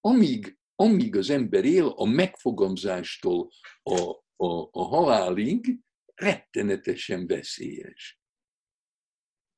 Amíg, 0.00 0.58
amíg 0.74 1.16
az 1.16 1.30
ember 1.30 1.64
él, 1.64 1.86
a 1.86 2.04
megfogamzástól 2.04 3.50
a, 3.82 4.00
a, 4.36 4.68
a 4.70 4.82
halálig 4.82 5.80
rettenetesen 6.14 7.26
veszélyes. 7.26 8.20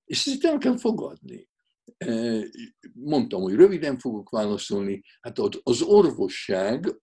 És 0.04 0.26
ezt 0.26 0.44
el 0.44 0.58
kell 0.58 0.78
fogadni. 0.78 1.48
E, 1.96 2.42
mondtam, 2.92 3.42
hogy 3.42 3.54
röviden 3.54 3.98
fogok 3.98 4.30
válaszolni. 4.30 5.02
Hát 5.20 5.38
az 5.62 5.82
orvosság 5.82 7.00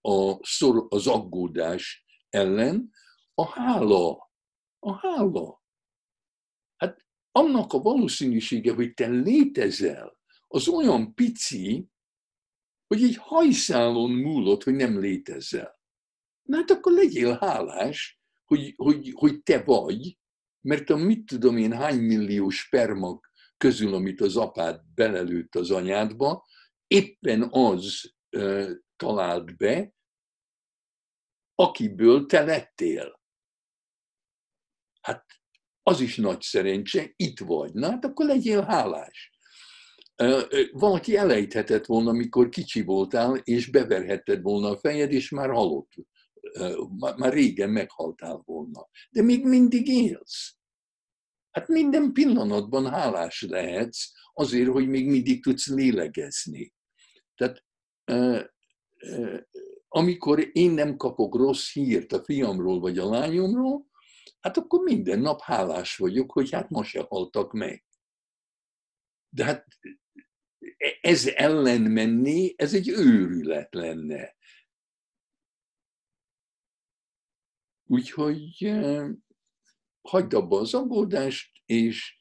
az 0.88 1.06
aggódás 1.06 2.04
ellen 2.28 2.90
a 3.34 3.46
hála. 3.46 4.30
A 4.78 4.92
hála. 4.92 5.64
Annak 7.36 7.72
a 7.72 7.78
valószínűsége, 7.78 8.72
hogy 8.72 8.94
te 8.94 9.06
létezel, 9.06 10.18
az 10.46 10.68
olyan 10.68 11.14
pici, 11.14 11.88
hogy 12.86 13.02
egy 13.02 13.16
hajszálon 13.16 14.10
múlott, 14.10 14.62
hogy 14.62 14.74
nem 14.74 15.00
létezel. 15.00 15.80
Na 16.42 16.56
hát 16.56 16.70
akkor 16.70 16.92
legyél 16.92 17.36
hálás, 17.40 18.20
hogy, 18.44 18.74
hogy, 18.76 19.12
hogy 19.14 19.42
te 19.42 19.62
vagy, 19.62 20.18
mert 20.60 20.90
a 20.90 20.96
mit 20.96 21.26
tudom 21.26 21.56
én 21.56 21.72
hány 21.72 21.98
millió 21.98 22.48
spermak 22.48 23.32
közül, 23.56 23.94
amit 23.94 24.20
az 24.20 24.36
apád 24.36 24.80
belelőtt 24.94 25.54
az 25.54 25.70
anyádba, 25.70 26.46
éppen 26.86 27.48
az 27.50 28.14
ö, 28.30 28.72
talált 28.96 29.56
be, 29.56 29.92
akiből 31.54 32.26
te 32.26 32.44
lettél. 32.44 33.20
Hát 35.00 35.44
az 35.88 36.00
is 36.00 36.16
nagy 36.16 36.40
szerencse, 36.40 37.12
itt 37.16 37.38
vagy. 37.38 37.72
Na 37.72 37.90
hát 37.90 38.04
akkor 38.04 38.26
legyél 38.26 38.62
hálás. 38.62 39.30
Valaki 40.72 41.16
elejthetett 41.16 41.86
volna, 41.86 42.10
amikor 42.10 42.48
kicsi 42.48 42.82
voltál, 42.82 43.36
és 43.36 43.70
beverhetted 43.70 44.42
volna 44.42 44.68
a 44.68 44.78
fejed, 44.78 45.12
és 45.12 45.30
már 45.30 45.50
halott 45.50 45.92
már 47.16 47.32
régen 47.32 47.70
meghaltál 47.70 48.42
volna. 48.44 48.88
De 49.10 49.22
még 49.22 49.44
mindig 49.44 49.88
élsz. 49.88 50.54
Hát 51.50 51.68
minden 51.68 52.12
pillanatban 52.12 52.90
hálás 52.90 53.42
lehetsz 53.48 54.12
azért, 54.32 54.68
hogy 54.68 54.88
még 54.88 55.06
mindig 55.08 55.42
tudsz 55.42 55.68
lélegezni. 55.68 56.74
Tehát 57.34 57.64
amikor 59.88 60.48
én 60.52 60.70
nem 60.70 60.96
kapok 60.96 61.36
rossz 61.36 61.72
hírt 61.72 62.12
a 62.12 62.24
fiamról 62.24 62.80
vagy 62.80 62.98
a 62.98 63.10
lányomról, 63.10 63.86
hát 64.46 64.56
akkor 64.56 64.80
minden 64.80 65.18
nap 65.18 65.40
hálás 65.40 65.96
vagyok, 65.96 66.32
hogy 66.32 66.50
hát 66.50 66.70
ma 66.70 66.84
se 66.84 67.06
haltak 67.08 67.52
meg. 67.52 67.84
De 69.28 69.44
hát 69.44 69.66
ez 71.00 71.26
ellen 71.26 71.80
menni, 71.80 72.54
ez 72.56 72.74
egy 72.74 72.88
őrület 72.88 73.74
lenne. 73.74 74.36
Úgyhogy 77.88 78.72
hagyd 80.00 80.34
abba 80.34 80.58
az 80.58 80.74
aggódást, 80.74 81.62
és 81.64 82.18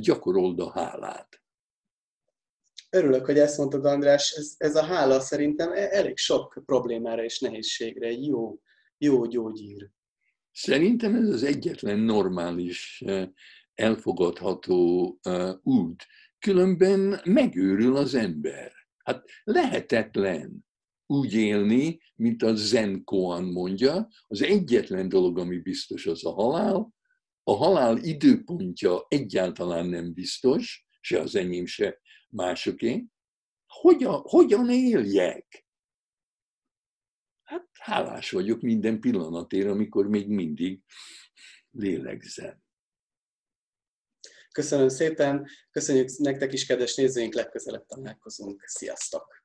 gyakorold 0.00 0.60
a 0.60 0.70
hálát. 0.70 1.42
Örülök, 2.90 3.24
hogy 3.24 3.38
ezt 3.38 3.58
mondtad, 3.58 3.84
András. 3.84 4.32
Ez, 4.32 4.54
ez 4.56 4.76
a 4.76 4.84
hála 4.84 5.20
szerintem 5.20 5.72
e- 5.72 5.90
elég 5.90 6.16
sok 6.16 6.62
problémára 6.64 7.24
és 7.24 7.40
nehézségre 7.40 8.10
jó, 8.10 8.60
jó 8.98 9.26
gyógyír. 9.26 9.90
Szerintem 10.52 11.14
ez 11.14 11.28
az 11.28 11.42
egyetlen 11.42 11.98
normális, 11.98 13.04
elfogadható 13.74 15.18
út. 15.62 16.06
Különben 16.38 17.20
megőrül 17.24 17.96
az 17.96 18.14
ember. 18.14 18.72
Hát 19.04 19.24
lehetetlen 19.44 20.64
úgy 21.06 21.34
élni, 21.34 22.00
mint 22.14 22.42
a 22.42 22.54
Zen 22.54 23.04
Koan 23.04 23.44
mondja. 23.44 24.08
Az 24.26 24.42
egyetlen 24.42 25.08
dolog, 25.08 25.38
ami 25.38 25.58
biztos, 25.58 26.06
az 26.06 26.24
a 26.24 26.32
halál. 26.32 26.94
A 27.42 27.52
halál 27.52 27.96
időpontja 27.98 29.06
egyáltalán 29.08 29.86
nem 29.86 30.12
biztos, 30.12 30.86
se 31.00 31.20
az 31.20 31.34
enyém, 31.34 31.66
se 31.66 32.00
másoké. 32.28 33.04
Hogyan, 33.66 34.20
hogyan 34.22 34.70
éljek? 34.70 35.66
Hát 37.52 37.68
hálás 37.72 38.30
vagyok 38.30 38.60
minden 38.60 39.00
pillanatért, 39.00 39.68
amikor 39.68 40.08
még 40.08 40.28
mindig 40.28 40.82
lélegzem. 41.70 42.62
Köszönöm 44.52 44.88
szépen, 44.88 45.46
köszönjük 45.70 46.08
nektek 46.16 46.52
is, 46.52 46.66
kedves 46.66 46.94
nézőink, 46.94 47.34
legközelebb 47.34 47.86
találkozunk. 47.86 48.62
Sziasztok! 48.66 49.41